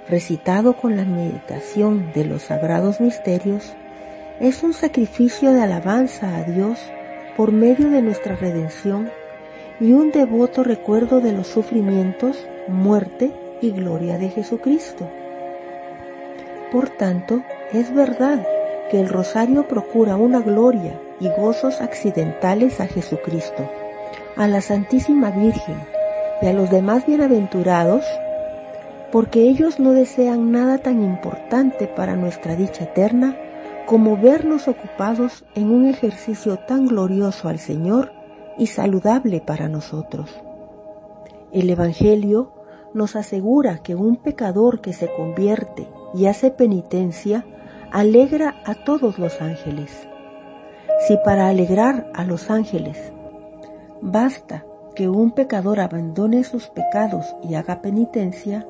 recitado 0.09 0.75
con 0.75 0.97
la 0.97 1.05
meditación 1.05 2.13
de 2.13 2.25
los 2.25 2.43
sagrados 2.43 3.01
misterios, 3.01 3.73
es 4.41 4.63
un 4.63 4.73
sacrificio 4.73 5.53
de 5.53 5.63
alabanza 5.63 6.37
a 6.37 6.43
Dios 6.45 6.79
por 7.37 7.53
medio 7.53 7.91
de 7.91 8.03
nuestra 8.03 8.37
redención 8.37 9.11
y 9.81 9.93
un 9.93 10.11
devoto 10.11 10.65
recuerdo 10.65 11.21
de 11.21 11.33
los 11.33 11.47
sufrimientos, 11.47 12.47
muerte 12.69 13.33
y 13.61 13.71
gloria 13.71 14.19
de 14.19 14.29
Jesucristo. 14.29 15.09
Por 16.71 16.89
tanto, 16.91 17.43
es 17.73 17.95
verdad 17.95 18.47
que 18.91 19.01
el 19.01 19.09
rosario 19.09 19.69
procura 19.69 20.17
una 20.17 20.41
gloria 20.41 21.01
y 21.21 21.29
gozos 21.29 21.81
accidentales 21.81 22.81
a 22.81 22.87
Jesucristo, 22.87 23.71
a 24.37 24.49
la 24.49 24.61
Santísima 24.61 25.31
Virgen 25.31 25.77
y 26.41 26.47
a 26.47 26.53
los 26.53 26.71
demás 26.71 27.07
bienaventurados 27.07 28.05
porque 29.13 29.43
ellos 29.43 29.79
no 29.79 29.93
desean 29.93 30.51
nada 30.51 30.79
tan 30.79 31.03
importante 31.03 31.87
para 31.87 32.17
nuestra 32.17 32.57
dicha 32.57 32.85
eterna 32.85 33.37
como 33.87 34.17
vernos 34.17 34.69
ocupados 34.69 35.45
en 35.55 35.71
un 35.71 35.87
ejercicio 35.87 36.57
tan 36.57 36.87
glorioso 36.87 37.49
al 37.49 37.59
Señor 37.59 38.13
y 38.57 38.67
saludable 38.69 39.43
para 39.43 39.69
nosotros. 39.69 40.31
El 41.53 41.69
Evangelio 41.69 42.55
nos 42.95 43.15
asegura 43.15 43.83
que 43.83 43.95
un 43.95 44.17
pecador 44.17 44.81
que 44.81 44.95
se 44.95 45.13
convierte 45.13 45.89
y 46.15 46.27
hace 46.27 46.51
penitencia 46.51 47.45
alegra 47.91 48.55
a 48.65 48.75
todos 48.75 49.19
los 49.19 49.43
ángeles. 49.43 50.09
Si 51.07 51.19
para 51.23 51.49
alegrar 51.49 52.11
a 52.15 52.25
los 52.25 52.51
ángeles 52.51 53.13
basta 54.01 54.65
que 54.95 55.09
un 55.09 55.33
pecador 55.33 55.81
abandone 55.81 56.45
sus 56.45 56.69
pecados 56.69 57.35
y 57.43 57.55
haga 57.55 57.83
penitencia, 57.83 58.67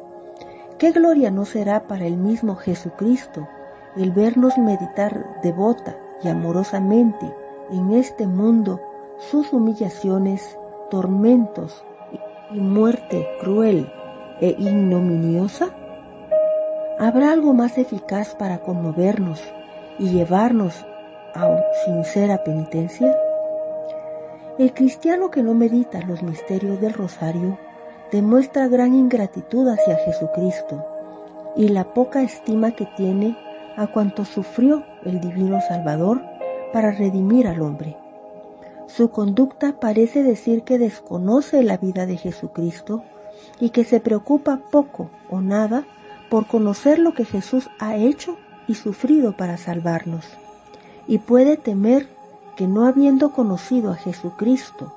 ¿qué 0.82 0.90
gloria 0.90 1.30
no 1.30 1.44
será 1.44 1.86
para 1.86 2.06
el 2.06 2.16
mismo 2.16 2.56
Jesucristo 2.56 3.48
el 3.94 4.10
vernos 4.10 4.58
meditar 4.58 5.40
devota 5.40 5.96
y 6.24 6.28
amorosamente 6.28 7.32
en 7.70 7.92
este 7.92 8.26
mundo 8.26 8.80
sus 9.30 9.52
humillaciones, 9.52 10.58
tormentos 10.90 11.84
y 12.50 12.58
muerte 12.58 13.28
cruel 13.40 13.92
e 14.40 14.56
ignominiosa? 14.58 15.72
¿Habrá 16.98 17.30
algo 17.30 17.54
más 17.54 17.78
eficaz 17.78 18.34
para 18.34 18.58
conmovernos 18.58 19.40
y 20.00 20.08
llevarnos 20.08 20.84
a 21.36 21.60
sincera 21.84 22.42
penitencia? 22.42 23.16
El 24.58 24.74
cristiano 24.74 25.30
que 25.30 25.44
no 25.44 25.54
medita 25.54 26.00
los 26.00 26.24
misterios 26.24 26.80
del 26.80 26.92
rosario 26.92 27.56
demuestra 28.12 28.68
gran 28.68 28.94
ingratitud 28.94 29.66
hacia 29.68 29.96
Jesucristo 29.96 30.84
y 31.56 31.68
la 31.68 31.94
poca 31.94 32.22
estima 32.22 32.72
que 32.72 32.86
tiene 32.96 33.36
a 33.76 33.86
cuanto 33.86 34.26
sufrió 34.26 34.84
el 35.04 35.20
divino 35.20 35.60
Salvador 35.66 36.22
para 36.74 36.92
redimir 36.92 37.48
al 37.48 37.62
hombre. 37.62 37.96
Su 38.86 39.10
conducta 39.10 39.80
parece 39.80 40.22
decir 40.22 40.62
que 40.62 40.78
desconoce 40.78 41.62
la 41.62 41.78
vida 41.78 42.04
de 42.04 42.18
Jesucristo 42.18 43.02
y 43.58 43.70
que 43.70 43.84
se 43.84 44.00
preocupa 44.00 44.60
poco 44.70 45.10
o 45.30 45.40
nada 45.40 45.84
por 46.28 46.46
conocer 46.46 46.98
lo 46.98 47.14
que 47.14 47.24
Jesús 47.24 47.70
ha 47.78 47.96
hecho 47.96 48.36
y 48.68 48.74
sufrido 48.74 49.36
para 49.36 49.56
salvarnos, 49.56 50.26
y 51.06 51.18
puede 51.18 51.56
temer 51.56 52.08
que 52.56 52.66
no 52.66 52.86
habiendo 52.86 53.32
conocido 53.32 53.90
a 53.90 53.96
Jesucristo 53.96 54.92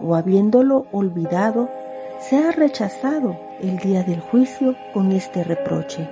o 0.00 0.14
habiéndolo 0.14 0.86
olvidado, 0.92 1.68
sea 2.18 2.50
rechazado 2.50 3.38
el 3.60 3.78
día 3.78 4.02
del 4.02 4.20
juicio 4.20 4.74
con 4.92 5.12
este 5.12 5.44
reproche. 5.44 6.08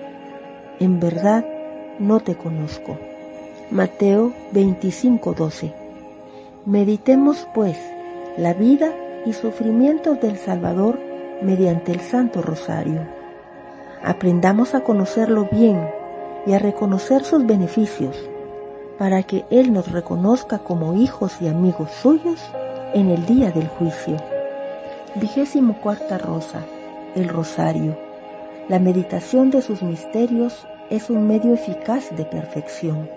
En 0.78 1.00
verdad, 1.00 1.44
no 1.98 2.20
te 2.20 2.36
conozco. 2.36 2.96
Mateo 3.70 4.32
25:12. 4.52 5.72
Meditemos 6.64 7.48
pues 7.54 7.76
la 8.36 8.54
vida 8.54 8.92
y 9.24 9.32
sufrimientos 9.32 10.20
del 10.20 10.36
Salvador 10.36 10.98
mediante 11.42 11.92
el 11.92 12.00
Santo 12.00 12.40
Rosario. 12.40 13.00
Aprendamos 14.04 14.74
a 14.74 14.82
conocerlo 14.82 15.48
bien 15.50 15.88
y 16.46 16.52
a 16.52 16.60
reconocer 16.60 17.24
sus 17.24 17.44
beneficios 17.44 18.16
para 18.98 19.24
que 19.24 19.44
Él 19.50 19.72
nos 19.72 19.90
reconozca 19.90 20.58
como 20.58 20.94
hijos 20.94 21.36
y 21.40 21.48
amigos 21.48 21.90
suyos 21.90 22.40
en 22.94 23.10
el 23.10 23.26
día 23.26 23.50
del 23.50 23.66
juicio. 23.66 24.35
Vigésimo 25.18 25.80
cuarta 25.80 26.18
rosa, 26.18 26.66
el 27.14 27.30
rosario. 27.30 27.96
La 28.68 28.78
meditación 28.78 29.50
de 29.50 29.62
sus 29.62 29.82
misterios 29.82 30.66
es 30.90 31.08
un 31.08 31.26
medio 31.26 31.54
eficaz 31.54 32.14
de 32.14 32.26
perfección. 32.26 33.08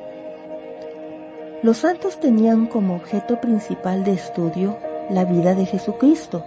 Los 1.62 1.80
santos 1.80 2.18
tenían 2.22 2.68
como 2.68 2.96
objeto 2.96 3.42
principal 3.42 4.06
de 4.06 4.14
estudio 4.14 4.78
la 5.10 5.26
vida 5.26 5.56
de 5.56 5.66
Jesucristo, 5.66 6.46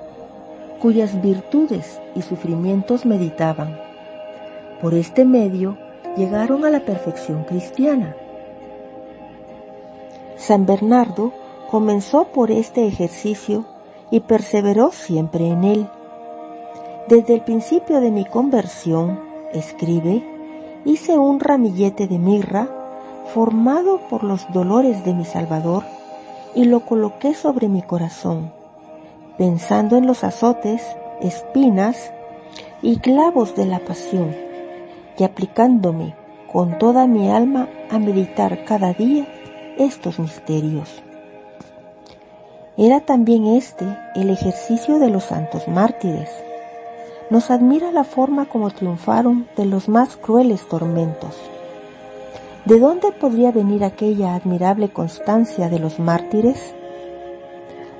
cuyas 0.80 1.20
virtudes 1.20 2.00
y 2.14 2.22
sufrimientos 2.22 3.04
meditaban. 3.04 3.78
Por 4.80 4.94
este 4.94 5.26
medio 5.26 5.76
llegaron 6.16 6.64
a 6.64 6.70
la 6.70 6.80
perfección 6.80 7.44
cristiana. 7.44 8.16
San 10.38 10.64
Bernardo 10.64 11.34
comenzó 11.70 12.28
por 12.28 12.50
este 12.50 12.86
ejercicio 12.86 13.66
y 14.12 14.20
perseveró 14.20 14.92
siempre 14.92 15.48
en 15.48 15.64
él. 15.64 15.88
Desde 17.08 17.34
el 17.34 17.40
principio 17.40 18.00
de 18.00 18.10
mi 18.10 18.26
conversión, 18.26 19.18
escribe, 19.54 20.22
hice 20.84 21.16
un 21.16 21.40
ramillete 21.40 22.06
de 22.06 22.18
mirra 22.18 22.68
formado 23.32 23.98
por 24.10 24.22
los 24.22 24.46
dolores 24.52 25.02
de 25.06 25.14
mi 25.14 25.24
Salvador 25.24 25.84
y 26.54 26.64
lo 26.64 26.80
coloqué 26.80 27.32
sobre 27.32 27.68
mi 27.68 27.80
corazón, 27.80 28.52
pensando 29.38 29.96
en 29.96 30.06
los 30.06 30.24
azotes, 30.24 30.82
espinas 31.22 32.12
y 32.82 32.98
clavos 32.98 33.56
de 33.56 33.64
la 33.64 33.78
pasión, 33.78 34.36
y 35.18 35.24
aplicándome 35.24 36.14
con 36.52 36.78
toda 36.78 37.06
mi 37.06 37.30
alma 37.30 37.66
a 37.90 37.98
meditar 37.98 38.64
cada 38.64 38.92
día 38.92 39.26
estos 39.78 40.18
misterios. 40.18 41.02
Era 42.78 43.00
también 43.00 43.46
este 43.46 43.84
el 44.14 44.30
ejercicio 44.30 44.98
de 44.98 45.10
los 45.10 45.24
santos 45.24 45.68
mártires, 45.68 46.30
nos 47.28 47.50
admira 47.50 47.92
la 47.92 48.02
forma 48.02 48.46
como 48.46 48.70
triunfaron 48.70 49.46
de 49.58 49.66
los 49.66 49.90
más 49.90 50.16
crueles 50.16 50.66
tormentos. 50.68 51.36
¿De 52.64 52.80
dónde 52.80 53.12
podría 53.12 53.52
venir 53.52 53.84
aquella 53.84 54.34
admirable 54.34 54.88
constancia 54.88 55.68
de 55.68 55.80
los 55.80 55.98
mártires? 55.98 56.74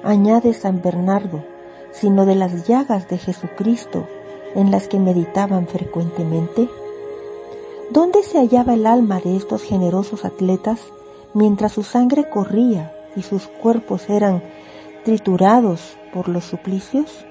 Añade 0.05 0.55
San 0.55 0.81
Bernardo, 0.81 1.45
sino 1.91 2.25
de 2.25 2.35
las 2.35 2.67
llagas 2.67 3.09
de 3.09 3.19
Jesucristo 3.19 4.07
en 4.55 4.71
las 4.71 4.89
que 4.89 4.99
meditaban 4.99 5.67
frecuentemente. 5.67 6.67
¿Dónde 7.91 8.23
se 8.23 8.39
hallaba 8.39 8.73
el 8.73 8.87
alma 8.87 9.21
de 9.21 9.37
estos 9.37 9.63
generosos 9.63 10.25
atletas 10.25 10.81
mientras 11.35 11.73
su 11.73 11.83
sangre 11.83 12.31
corría 12.31 12.91
y 13.17 13.23
sus 13.23 13.47
cuerpos 13.47 14.09
eran 14.09 14.43
triturados 15.05 15.97
por 16.13 16.29
los 16.29 16.45
suplicios? 16.45 17.25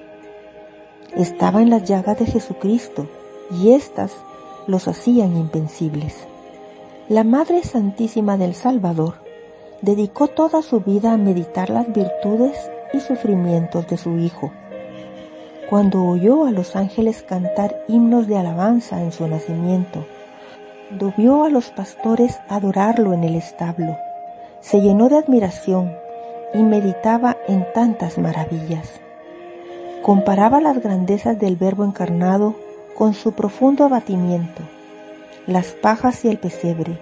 estaba 1.16 1.60
en 1.60 1.70
las 1.70 1.84
llagas 1.84 2.18
de 2.18 2.26
Jesucristo 2.26 3.06
y 3.50 3.72
éstas 3.72 4.12
los 4.66 4.88
hacían 4.88 5.36
invencibles. 5.36 6.26
La 7.08 7.24
Madre 7.24 7.62
Santísima 7.62 8.36
del 8.36 8.54
Salvador 8.54 9.14
dedicó 9.82 10.28
toda 10.28 10.62
su 10.62 10.80
vida 10.80 11.12
a 11.12 11.18
meditar 11.18 11.68
las 11.68 11.92
virtudes 11.92 12.56
y 12.94 13.00
sufrimientos 13.00 13.86
de 13.88 13.96
su 13.98 14.16
Hijo. 14.18 14.52
Cuando 15.68 16.04
oyó 16.04 16.44
a 16.44 16.50
los 16.50 16.76
ángeles 16.76 17.22
cantar 17.22 17.84
himnos 17.88 18.26
de 18.26 18.36
alabanza 18.36 19.02
en 19.02 19.12
su 19.12 19.26
nacimiento, 19.26 20.06
cuando 20.90 21.44
a 21.44 21.48
los 21.48 21.70
pastores 21.70 22.38
adorarlo 22.48 23.14
en 23.14 23.24
el 23.24 23.34
establo, 23.34 23.96
se 24.62 24.80
llenó 24.80 25.10
de 25.10 25.18
admiración 25.18 25.94
y 26.54 26.62
meditaba 26.62 27.36
en 27.46 27.66
tantas 27.74 28.16
maravillas 28.16 29.02
comparaba 30.02 30.60
las 30.60 30.82
grandezas 30.82 31.38
del 31.38 31.56
Verbo 31.56 31.84
encarnado 31.84 32.54
con 32.96 33.14
su 33.14 33.32
profundo 33.32 33.84
abatimiento, 33.84 34.62
las 35.46 35.68
pajas 35.72 36.24
y 36.24 36.28
el 36.28 36.38
pesebre, 36.38 36.98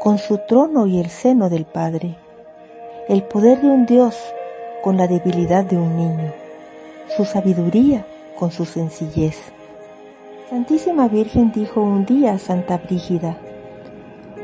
con 0.00 0.18
su 0.18 0.38
trono 0.48 0.86
y 0.86 0.98
el 0.98 1.10
seno 1.10 1.50
del 1.50 1.66
Padre, 1.66 2.16
el 3.08 3.22
poder 3.22 3.60
de 3.60 3.68
un 3.68 3.86
Dios 3.86 4.16
con 4.82 4.96
la 4.96 5.06
debilidad 5.06 5.64
de 5.64 5.76
un 5.76 5.96
niño, 5.96 6.32
su 7.14 7.24
sabiduría 7.26 8.06
con 8.38 8.50
su 8.50 8.64
sencillez. 8.64 9.36
Santísima 10.48 11.06
Virgen 11.08 11.52
dijo 11.52 11.82
un 11.82 12.06
día 12.06 12.32
a 12.32 12.38
Santa 12.38 12.78
Brígida, 12.78 13.36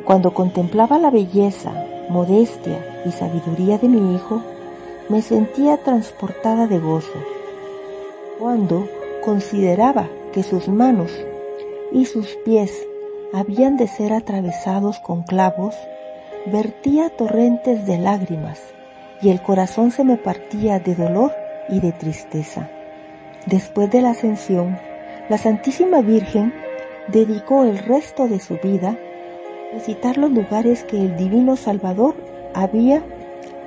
cuando 0.04 0.34
contemplaba 0.34 0.98
la 0.98 1.11
belleza, 1.11 1.72
modestia 2.09 3.02
y 3.04 3.12
sabiduría 3.12 3.78
de 3.78 3.88
mi 3.88 4.14
Hijo, 4.14 4.42
me 5.09 5.22
sentía 5.22 5.76
transportada 5.78 6.66
de 6.66 6.78
gozo 6.78 7.18
cuando 8.38 8.88
consideraba 9.24 10.09
que 10.32 10.42
sus 10.42 10.68
manos 10.68 11.11
y 11.92 12.04
sus 12.07 12.36
pies 12.44 12.72
habían 13.32 13.76
de 13.76 13.88
ser 13.88 14.12
atravesados 14.12 14.98
con 14.98 15.22
clavos, 15.22 15.74
vertía 16.46 17.11
torrentes 17.11 17.86
de 17.86 17.98
lágrimas 17.98 18.61
y 19.22 19.30
el 19.30 19.40
corazón 19.40 19.90
se 19.90 20.04
me 20.04 20.16
partía 20.16 20.78
de 20.78 20.94
dolor 20.94 21.32
y 21.68 21.80
de 21.80 21.92
tristeza. 21.92 22.68
Después 23.46 23.90
de 23.90 24.02
la 24.02 24.11
ascensión, 24.11 24.78
la 25.28 25.38
Santísima 25.38 26.00
Virgen 26.00 26.52
dedicó 27.09 27.64
el 27.64 27.78
resto 27.78 28.28
de 28.28 28.40
su 28.40 28.59
vida 28.62 28.96
visitar 29.74 30.16
los 30.16 30.30
lugares 30.30 30.84
que 30.84 30.96
el 30.96 31.16
Divino 31.16 31.56
Salvador 31.56 32.14
había 32.54 33.02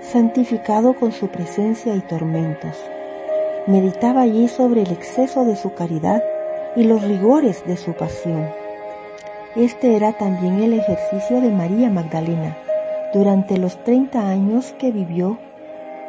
santificado 0.01 0.93
con 0.93 1.11
su 1.11 1.27
presencia 1.27 1.95
y 1.95 2.01
tormentos 2.01 2.75
meditaba 3.69 4.21
allí 4.21 4.47
sobre 4.47 4.81
el 4.81 4.91
exceso 4.91 5.45
de 5.45 5.55
su 5.55 5.73
caridad 5.73 6.23
y 6.75 6.83
los 6.83 7.03
rigores 7.03 7.63
de 7.65 7.77
su 7.77 7.93
pasión. 7.93 8.49
Este 9.55 9.95
era 9.95 10.13
también 10.13 10.61
el 10.61 10.73
ejercicio 10.73 11.39
de 11.39 11.51
María 11.51 11.89
Magdalena 11.89 12.57
durante 13.13 13.57
los 13.57 13.83
30 13.83 14.27
años 14.27 14.73
que 14.79 14.91
vivió 14.91 15.37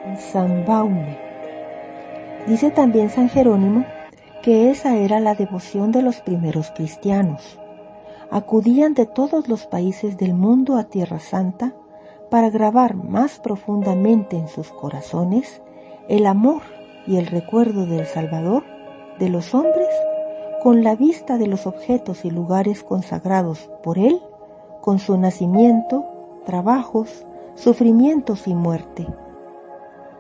en 0.07 0.16
San 0.18 0.64
Baume. 0.64 1.18
Dice 2.47 2.70
también 2.70 3.11
San 3.11 3.28
Jerónimo 3.28 3.84
que 4.43 4.70
esa 4.70 4.97
era 4.97 5.20
la 5.20 5.34
devoción 5.34 5.93
de 5.93 6.01
los 6.01 6.20
primeros 6.20 6.70
cristianos. 6.70 7.59
Acudían 8.31 8.95
de 8.95 9.07
todos 9.07 9.49
los 9.49 9.66
países 9.66 10.16
del 10.16 10.35
mundo 10.35 10.76
a 10.76 10.85
Tierra 10.85 11.18
Santa 11.18 11.74
para 12.31 12.51
grabar 12.51 12.95
más 12.95 13.41
profundamente 13.41 14.37
en 14.37 14.49
sus 14.49 14.70
corazones 14.70 15.62
el 16.09 16.26
amor 16.26 16.62
y 17.07 17.16
el 17.16 17.26
recuerdo 17.26 17.87
del 17.87 18.07
Salvador 18.07 18.64
de 19.18 19.28
los 19.28 19.55
hombres 19.55 19.89
con 20.62 20.85
la 20.85 20.95
vista 20.95 21.39
de 21.39 21.47
los 21.47 21.66
objetos 21.66 22.24
y 22.24 22.31
lugares 22.31 22.83
consagrados 22.83 23.70
por 23.83 23.99
Él, 23.99 24.20
con 24.81 24.99
su 24.99 25.16
nacimiento, 25.16 26.05
trabajos, 26.45 27.26
sufrimientos 27.55 28.47
y 28.47 28.55
muerte. 28.55 29.07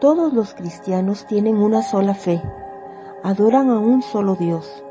Todos 0.00 0.32
los 0.32 0.54
cristianos 0.54 1.26
tienen 1.26 1.58
una 1.58 1.82
sola 1.82 2.14
fe, 2.14 2.42
adoran 3.22 3.68
a 3.68 3.78
un 3.78 4.00
solo 4.00 4.34
Dios, 4.34 4.82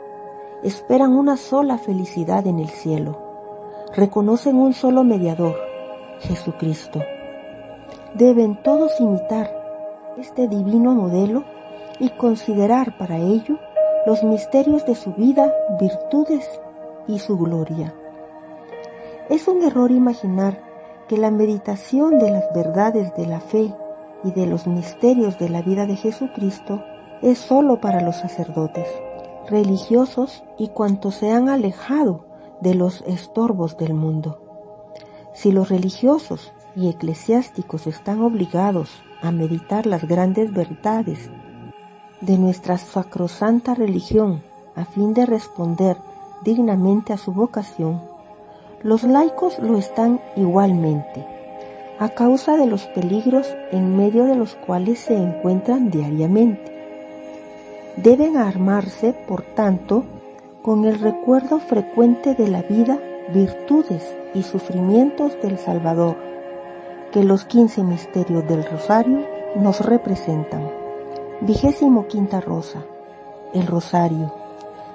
esperan 0.63 1.15
una 1.15 1.37
sola 1.37 1.77
felicidad 1.77 2.45
en 2.47 2.59
el 2.59 2.69
cielo, 2.69 3.17
reconocen 3.93 4.55
un 4.57 4.73
solo 4.73 5.03
mediador, 5.03 5.55
Jesucristo. 6.19 6.99
Deben 8.13 8.61
todos 8.61 8.99
imitar 8.99 9.51
este 10.17 10.47
divino 10.47 10.93
modelo 10.93 11.43
y 11.99 12.09
considerar 12.09 12.97
para 12.97 13.17
ello 13.17 13.57
los 14.05 14.23
misterios 14.23 14.85
de 14.85 14.95
su 14.95 15.13
vida, 15.13 15.53
virtudes 15.79 16.47
y 17.07 17.19
su 17.19 17.37
gloria. 17.37 17.93
Es 19.29 19.47
un 19.47 19.61
error 19.63 19.91
imaginar 19.91 20.61
que 21.07 21.17
la 21.17 21.31
meditación 21.31 22.19
de 22.19 22.31
las 22.31 22.53
verdades 22.53 23.13
de 23.15 23.27
la 23.27 23.39
fe 23.39 23.73
y 24.23 24.31
de 24.31 24.45
los 24.45 24.67
misterios 24.67 25.39
de 25.39 25.49
la 25.49 25.61
vida 25.61 25.85
de 25.85 25.95
Jesucristo 25.95 26.83
es 27.21 27.37
sólo 27.37 27.79
para 27.81 28.01
los 28.01 28.17
sacerdotes, 28.17 28.87
religiosos 29.49 30.43
y 30.57 30.69
cuantos 30.69 31.15
se 31.15 31.31
han 31.31 31.49
alejado 31.49 32.25
de 32.61 32.75
los 32.75 33.01
estorbos 33.07 33.77
del 33.77 33.93
mundo. 33.93 34.41
Si 35.33 35.51
los 35.51 35.69
religiosos 35.69 36.51
y 36.75 36.89
eclesiásticos 36.89 37.87
están 37.87 38.21
obligados 38.21 38.89
a 39.21 39.31
meditar 39.31 39.85
las 39.85 40.05
grandes 40.05 40.53
verdades 40.53 41.29
de 42.21 42.37
nuestra 42.37 42.77
sacrosanta 42.77 43.73
religión 43.73 44.43
a 44.75 44.85
fin 44.85 45.13
de 45.13 45.25
responder 45.25 45.97
dignamente 46.43 47.13
a 47.13 47.17
su 47.17 47.33
vocación, 47.33 48.01
los 48.81 49.03
laicos 49.03 49.59
lo 49.59 49.77
están 49.77 50.21
igualmente, 50.37 51.25
a 51.99 52.09
causa 52.09 52.55
de 52.55 52.65
los 52.65 52.85
peligros 52.85 53.47
en 53.71 53.97
medio 53.97 54.25
de 54.25 54.35
los 54.35 54.55
cuales 54.55 54.99
se 54.99 55.17
encuentran 55.17 55.89
diariamente. 55.89 56.78
Deben 58.03 58.37
armarse, 58.37 59.13
por 59.27 59.41
tanto, 59.41 60.05
con 60.61 60.85
el 60.85 60.99
recuerdo 60.99 61.59
frecuente 61.59 62.33
de 62.33 62.47
la 62.47 62.61
vida, 62.61 62.97
virtudes 63.33 64.15
y 64.33 64.43
sufrimientos 64.43 65.33
del 65.41 65.57
Salvador, 65.57 66.15
que 67.11 67.25
los 67.25 67.43
quince 67.43 67.83
misterios 67.83 68.47
del 68.47 68.63
Rosario 68.63 69.25
nos 69.57 69.81
representan. 69.81 70.71
Vigésimo 71.41 72.07
quinta 72.07 72.39
rosa. 72.39 72.85
El 73.53 73.67
Rosario. 73.67 74.33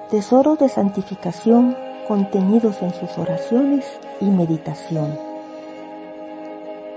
Tesoro 0.09 0.57
de 0.57 0.71
santificación 0.71 1.77
contenidos 2.09 2.81
en 2.81 2.95
sus 2.95 3.19
oraciones 3.19 3.85
y 4.23 4.27
meditación. 4.27 5.19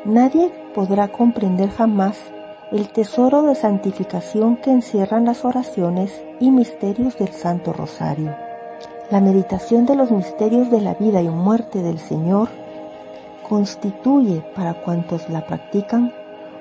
Nadie 0.05 0.53
podrá 0.73 1.09
comprender 1.09 1.69
jamás 1.69 2.17
el 2.71 2.89
tesoro 2.89 3.43
de 3.43 3.55
santificación 3.55 4.57
que 4.57 4.71
encierran 4.71 5.23
las 5.23 5.45
oraciones 5.45 6.21
y 6.41 6.51
misterios 6.51 7.17
del 7.17 7.29
Santo 7.29 7.71
Rosario. 7.71 8.35
La 9.09 9.21
meditación 9.21 9.85
de 9.85 9.95
los 9.95 10.11
misterios 10.11 10.69
de 10.69 10.81
la 10.81 10.93
vida 10.95 11.21
y 11.21 11.29
muerte 11.29 11.81
del 11.81 11.97
Señor 11.97 12.49
constituye 13.47 14.43
para 14.53 14.73
cuantos 14.73 15.29
la 15.29 15.45
practican 15.47 16.13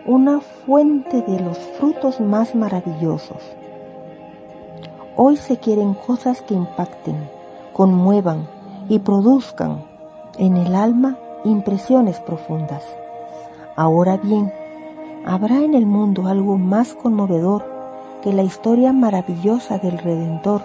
una 0.05 0.41
fuente 0.41 1.23
de 1.23 1.41
los 1.41 1.59
frutos 1.59 2.21
más 2.21 2.55
maravillosos. 2.55 3.43
Hoy 5.17 5.37
se 5.37 5.57
quieren 5.57 5.95
cosas 5.95 6.41
que 6.43 6.55
impacten, 6.55 7.29
conmuevan 7.73 8.47
y 8.89 9.01
produzcan 9.01 9.83
en 10.39 10.57
el 10.57 10.77
alma 10.77 11.19
impresiones 11.45 12.21
profundas. 12.21 12.85
Ahora 13.75 14.19
bien, 14.19 14.53
¿habrá 15.27 15.65
en 15.65 15.75
el 15.75 15.87
mundo 15.87 16.29
algo 16.29 16.57
más 16.57 16.95
conmovedor 16.95 17.65
que 18.23 18.33
la 18.33 18.45
historia 18.45 18.93
maravillosa 18.93 19.77
del 19.79 19.99
Redentor 19.99 20.63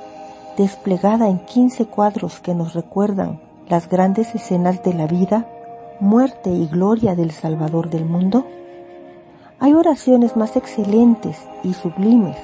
desplegada 0.56 1.30
en 1.30 1.40
15 1.40 1.88
cuadros 1.88 2.40
que 2.40 2.54
nos 2.54 2.74
recuerdan 2.74 3.40
las 3.68 3.90
grandes 3.90 4.36
escenas 4.36 4.84
de 4.84 4.94
la 4.94 5.08
vida, 5.08 5.48
muerte 6.00 6.52
y 6.52 6.68
gloria 6.68 7.16
del 7.16 7.32
Salvador 7.32 7.90
del 7.90 8.06
mundo? 8.06 8.46
Hay 9.60 9.74
oraciones 9.74 10.38
más 10.38 10.56
excelentes 10.56 11.38
y 11.64 11.74
sublimes. 11.74 12.38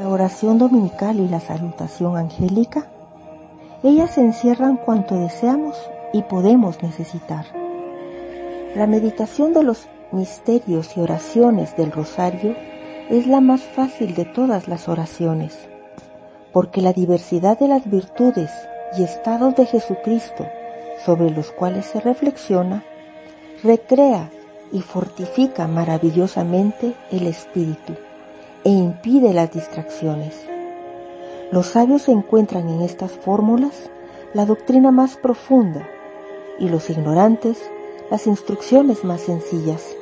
La 0.00 0.08
oración 0.08 0.58
dominical 0.58 1.20
y 1.20 1.28
la 1.28 1.40
salutación 1.40 2.16
angélica. 2.16 2.86
Ellas 3.82 4.16
encierran 4.16 4.76
cuanto 4.78 5.14
deseamos 5.14 5.76
y 6.12 6.22
podemos 6.22 6.82
necesitar. 6.82 7.44
La 8.74 8.86
meditación 8.86 9.52
de 9.52 9.62
los 9.62 9.86
misterios 10.12 10.96
y 10.96 11.00
oraciones 11.00 11.76
del 11.76 11.92
rosario 11.92 12.56
es 13.10 13.26
la 13.26 13.40
más 13.40 13.62
fácil 13.62 14.14
de 14.14 14.24
todas 14.24 14.68
las 14.68 14.88
oraciones, 14.88 15.68
porque 16.52 16.80
la 16.80 16.92
diversidad 16.92 17.58
de 17.58 17.68
las 17.68 17.90
virtudes 17.90 18.50
y 18.96 19.02
estados 19.02 19.54
de 19.56 19.66
Jesucristo 19.66 20.46
sobre 21.04 21.30
los 21.30 21.50
cuales 21.50 21.86
se 21.86 22.00
reflexiona 22.00 22.84
recrea 23.62 24.30
y 24.72 24.80
fortifica 24.80 25.66
maravillosamente 25.66 26.94
el 27.10 27.26
espíritu 27.26 27.94
e 28.64 28.70
impide 28.70 29.32
las 29.32 29.52
distracciones. 29.52 30.34
Los 31.50 31.66
sabios 31.68 32.08
encuentran 32.08 32.68
en 32.68 32.82
estas 32.82 33.12
fórmulas 33.12 33.90
la 34.32 34.46
doctrina 34.46 34.90
más 34.90 35.16
profunda 35.16 35.86
y 36.58 36.68
los 36.68 36.90
ignorantes 36.90 37.62
las 38.10 38.26
instrucciones 38.26 39.04
más 39.04 39.22
sencillas. 39.22 39.96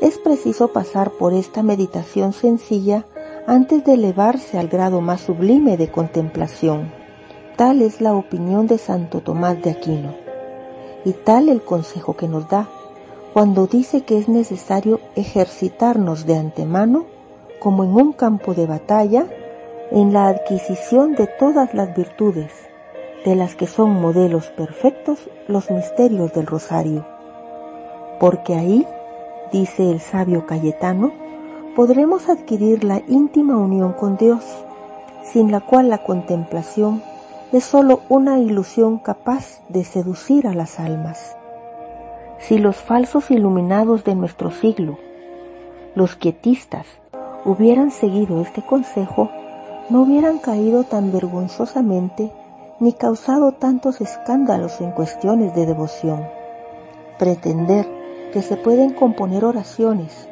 Es 0.00 0.18
preciso 0.18 0.68
pasar 0.68 1.10
por 1.10 1.32
esta 1.32 1.62
meditación 1.62 2.32
sencilla 2.32 3.04
antes 3.46 3.84
de 3.84 3.94
elevarse 3.94 4.58
al 4.58 4.68
grado 4.68 5.00
más 5.00 5.20
sublime 5.20 5.76
de 5.76 5.90
contemplación. 5.90 6.92
Tal 7.56 7.82
es 7.82 8.00
la 8.00 8.14
opinión 8.14 8.66
de 8.66 8.78
Santo 8.78 9.20
Tomás 9.20 9.60
de 9.62 9.70
Aquino 9.70 10.14
y 11.04 11.12
tal 11.12 11.48
el 11.48 11.62
consejo 11.62 12.16
que 12.16 12.28
nos 12.28 12.48
da 12.48 12.68
cuando 13.32 13.66
dice 13.66 14.02
que 14.02 14.18
es 14.18 14.28
necesario 14.28 15.00
ejercitarnos 15.14 16.26
de 16.26 16.36
antemano, 16.36 17.06
como 17.60 17.84
en 17.84 17.90
un 17.90 18.12
campo 18.12 18.54
de 18.54 18.66
batalla, 18.66 19.26
en 19.92 20.12
la 20.12 20.28
adquisición 20.28 21.14
de 21.14 21.26
todas 21.26 21.74
las 21.74 21.94
virtudes, 21.94 22.52
de 23.24 23.36
las 23.36 23.54
que 23.54 23.66
son 23.66 24.00
modelos 24.00 24.46
perfectos 24.48 25.18
los 25.46 25.70
misterios 25.70 26.32
del 26.32 26.46
rosario. 26.46 27.04
Porque 28.18 28.54
ahí, 28.54 28.86
dice 29.52 29.90
el 29.90 30.00
sabio 30.00 30.46
Cayetano, 30.46 31.12
podremos 31.76 32.28
adquirir 32.28 32.84
la 32.84 33.02
íntima 33.08 33.56
unión 33.56 33.92
con 33.92 34.16
Dios, 34.16 34.44
sin 35.24 35.50
la 35.50 35.60
cual 35.60 35.88
la 35.88 35.98
contemplación 35.98 37.02
es 37.52 37.64
sólo 37.64 38.00
una 38.08 38.38
ilusión 38.38 38.98
capaz 38.98 39.60
de 39.68 39.84
seducir 39.84 40.46
a 40.46 40.54
las 40.54 40.80
almas. 40.80 41.36
Si 42.38 42.58
los 42.58 42.76
falsos 42.76 43.30
iluminados 43.30 44.04
de 44.04 44.14
nuestro 44.14 44.50
siglo, 44.50 44.98
los 45.94 46.16
quietistas, 46.16 46.86
hubieran 47.44 47.90
seguido 47.90 48.40
este 48.40 48.62
consejo, 48.62 49.30
no 49.90 50.02
hubieran 50.02 50.38
caído 50.38 50.84
tan 50.84 51.12
vergonzosamente 51.12 52.32
ni 52.80 52.94
causado 52.94 53.52
tantos 53.52 54.00
escándalos 54.00 54.80
en 54.80 54.90
cuestiones 54.92 55.54
de 55.54 55.66
devoción. 55.66 56.26
Pretender 57.18 57.86
que 58.32 58.40
se 58.40 58.56
pueden 58.56 58.94
componer 58.94 59.44
oraciones 59.44 60.28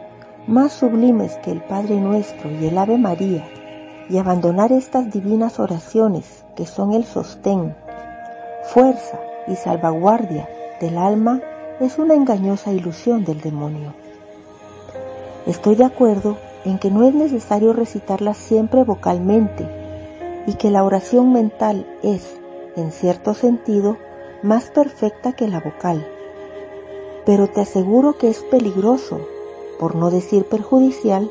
más 0.46 0.72
sublimes 0.72 1.36
que 1.38 1.52
el 1.52 1.60
Padre 1.60 2.00
Nuestro 2.00 2.50
y 2.50 2.66
el 2.66 2.78
Ave 2.78 2.96
María 2.96 3.46
y 4.08 4.16
abandonar 4.16 4.72
estas 4.72 5.12
divinas 5.12 5.60
oraciones 5.60 6.46
que 6.56 6.64
son 6.64 6.94
el 6.94 7.04
sostén, 7.04 7.76
fuerza 8.64 9.20
y 9.46 9.54
salvaguardia 9.54 10.48
del 10.80 10.96
alma 10.96 11.42
es 11.80 11.98
una 11.98 12.14
engañosa 12.14 12.72
ilusión 12.72 13.26
del 13.26 13.42
demonio. 13.42 13.92
Estoy 15.46 15.76
de 15.76 15.84
acuerdo 15.84 16.38
en 16.64 16.78
que 16.78 16.90
no 16.90 17.06
es 17.06 17.14
necesario 17.14 17.74
recitarlas 17.74 18.38
siempre 18.38 18.84
vocalmente 18.84 19.77
y 20.46 20.54
que 20.54 20.70
la 20.70 20.84
oración 20.84 21.32
mental 21.32 21.86
es, 22.02 22.38
en 22.76 22.92
cierto 22.92 23.34
sentido, 23.34 23.96
más 24.42 24.70
perfecta 24.70 25.32
que 25.32 25.48
la 25.48 25.60
vocal. 25.60 26.06
Pero 27.26 27.48
te 27.48 27.60
aseguro 27.60 28.16
que 28.16 28.28
es 28.28 28.40
peligroso, 28.40 29.20
por 29.78 29.94
no 29.94 30.10
decir 30.10 30.44
perjudicial, 30.44 31.30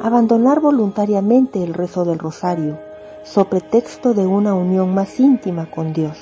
abandonar 0.00 0.60
voluntariamente 0.60 1.62
el 1.62 1.74
rezo 1.74 2.04
del 2.04 2.18
rosario, 2.18 2.78
so 3.24 3.44
pretexto 3.44 4.14
de 4.14 4.26
una 4.26 4.54
unión 4.54 4.94
más 4.94 5.20
íntima 5.20 5.70
con 5.70 5.92
Dios, 5.92 6.18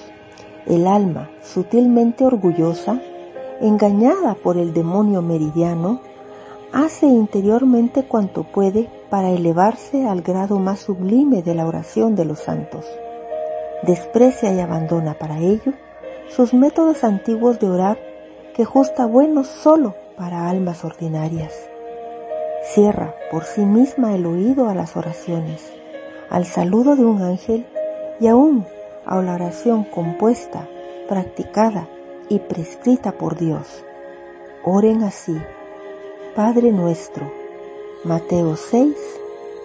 el 0.66 0.87
alma 0.87 1.31
sutilmente 1.43 2.24
orgullosa, 2.24 3.01
engañada 3.61 4.35
por 4.35 4.57
el 4.57 4.72
demonio 4.72 5.22
meridiano, 5.22 6.01
hace 6.72 7.07
interiormente 7.07 8.05
cuanto 8.05 8.45
puede 8.45 8.89
para 9.11 9.30
elevarse 9.30 10.06
al 10.06 10.22
grado 10.22 10.58
más 10.58 10.80
sublime 10.80 11.42
de 11.42 11.54
la 11.54 11.66
oración 11.66 12.14
de 12.14 12.24
los 12.24 12.38
santos. 12.38 12.86
Desprecia 13.82 14.52
y 14.52 14.61
abandona 14.61 15.14
para 15.14 15.38
ello 15.38 15.72
sus 16.28 16.54
métodos 16.54 17.02
antiguos 17.02 17.58
de 17.58 17.68
orar 17.68 17.98
que 18.54 18.64
justa 18.64 19.06
buenos 19.06 19.48
solo 19.48 19.94
para 20.16 20.48
almas 20.48 20.84
ordinarias. 20.84 21.52
Cierra 22.62 23.14
por 23.30 23.44
sí 23.44 23.62
misma 23.62 24.14
el 24.14 24.26
oído 24.26 24.68
a 24.68 24.74
las 24.74 24.96
oraciones, 24.96 25.72
al 26.28 26.46
saludo 26.46 26.94
de 26.94 27.04
un 27.04 27.22
ángel 27.22 27.66
y 28.20 28.28
aún 28.28 28.66
a 29.06 29.20
la 29.22 29.34
oración 29.34 29.84
compuesta, 29.84 30.68
practicada 31.08 31.88
y 32.28 32.38
prescrita 32.38 33.12
por 33.12 33.36
Dios. 33.36 33.84
Oren 34.62 35.02
así. 35.02 35.36
Padre 36.36 36.70
nuestro. 36.70 37.39
Mateo 38.03 38.57
6, 38.57 38.96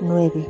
9. 0.02 0.46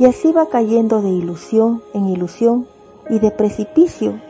Y 0.00 0.06
así 0.06 0.32
va 0.32 0.48
cayendo 0.48 1.00
de 1.02 1.10
ilusión 1.10 1.84
en 1.94 2.08
ilusión 2.08 2.66
y 3.08 3.20
de 3.20 3.30
precipicio 3.30 4.20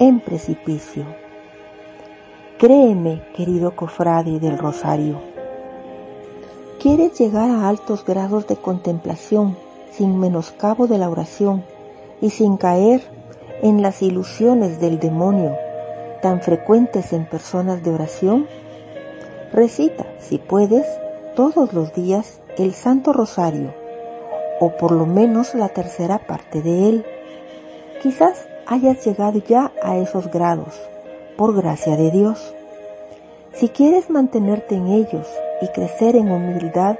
en 0.00 0.18
precipicio. 0.18 1.04
Créeme, 2.58 3.22
querido 3.36 3.76
cofrade 3.76 4.40
del 4.40 4.58
Rosario, 4.58 5.20
¿quieres 6.80 7.16
llegar 7.16 7.48
a 7.48 7.68
altos 7.68 8.04
grados 8.04 8.48
de 8.48 8.56
contemplación 8.56 9.56
sin 9.92 10.18
menoscabo 10.18 10.88
de 10.88 10.98
la 10.98 11.08
oración 11.08 11.62
y 12.20 12.30
sin 12.30 12.56
caer 12.56 13.02
en 13.62 13.82
las 13.82 14.02
ilusiones 14.02 14.80
del 14.80 14.98
demonio 14.98 15.56
tan 16.22 16.40
frecuentes 16.42 17.12
en 17.12 17.24
personas 17.24 17.84
de 17.84 17.92
oración? 17.92 18.48
Recita, 19.52 20.06
si 20.18 20.38
puedes, 20.38 20.86
todos 21.34 21.72
los 21.72 21.94
días 21.94 22.40
el 22.56 22.74
Santo 22.74 23.12
Rosario, 23.12 23.74
o 24.60 24.76
por 24.76 24.92
lo 24.92 25.06
menos 25.06 25.54
la 25.54 25.68
tercera 25.68 26.18
parte 26.18 26.62
de 26.62 26.88
él. 26.88 27.06
Quizás 28.02 28.48
hayas 28.66 29.04
llegado 29.04 29.42
ya 29.46 29.72
a 29.82 29.96
esos 29.98 30.30
grados, 30.30 30.80
por 31.36 31.54
gracia 31.54 31.96
de 31.96 32.10
Dios. 32.10 32.54
Si 33.52 33.68
quieres 33.68 34.10
mantenerte 34.10 34.74
en 34.76 34.88
ellos 34.88 35.26
y 35.60 35.68
crecer 35.68 36.16
en 36.16 36.30
humildad, 36.30 36.96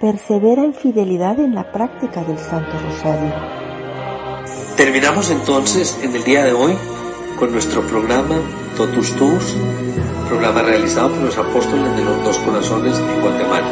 persevera 0.00 0.62
en 0.64 0.74
fidelidad 0.74 1.38
en 1.40 1.54
la 1.54 1.72
práctica 1.72 2.22
del 2.24 2.38
Santo 2.38 2.72
Rosario. 2.78 3.32
Terminamos 4.76 5.30
entonces 5.30 5.98
en 6.02 6.14
el 6.14 6.24
día 6.24 6.44
de 6.44 6.52
hoy 6.52 6.76
con 7.44 7.52
nuestro 7.52 7.82
programa 7.82 8.36
Totus 8.74 9.14
Tus, 9.16 9.54
programa 10.30 10.62
realizado 10.62 11.10
por 11.10 11.24
los 11.24 11.36
apóstoles 11.36 11.94
de 11.94 12.02
los 12.02 12.24
dos 12.24 12.38
corazones 12.38 12.96
de 12.96 13.20
Guatemala. 13.20 13.66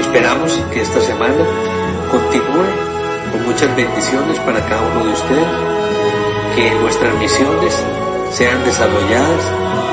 Esperamos 0.00 0.52
que 0.72 0.80
esta 0.80 1.00
semana 1.00 1.44
continúe 2.10 2.66
con 3.30 3.46
muchas 3.46 3.76
bendiciones 3.76 4.36
para 4.40 4.66
cada 4.66 4.82
uno 4.90 5.04
de 5.04 5.12
ustedes, 5.12 5.46
que 6.56 6.74
nuestras 6.80 7.14
misiones 7.20 7.84
sean 8.32 8.64
desarrolladas 8.64 9.44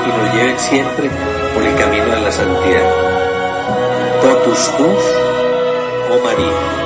y 0.07 0.09
nos 0.17 0.33
lleven 0.33 0.57
siempre 0.57 1.07
por 1.53 1.61
el 1.61 1.75
camino 1.75 2.05
de 2.05 2.21
la 2.21 2.31
santidad. 2.31 2.89
Totus 4.23 4.77
Tus, 4.77 5.03
oh 6.09 6.23
María. 6.23 6.84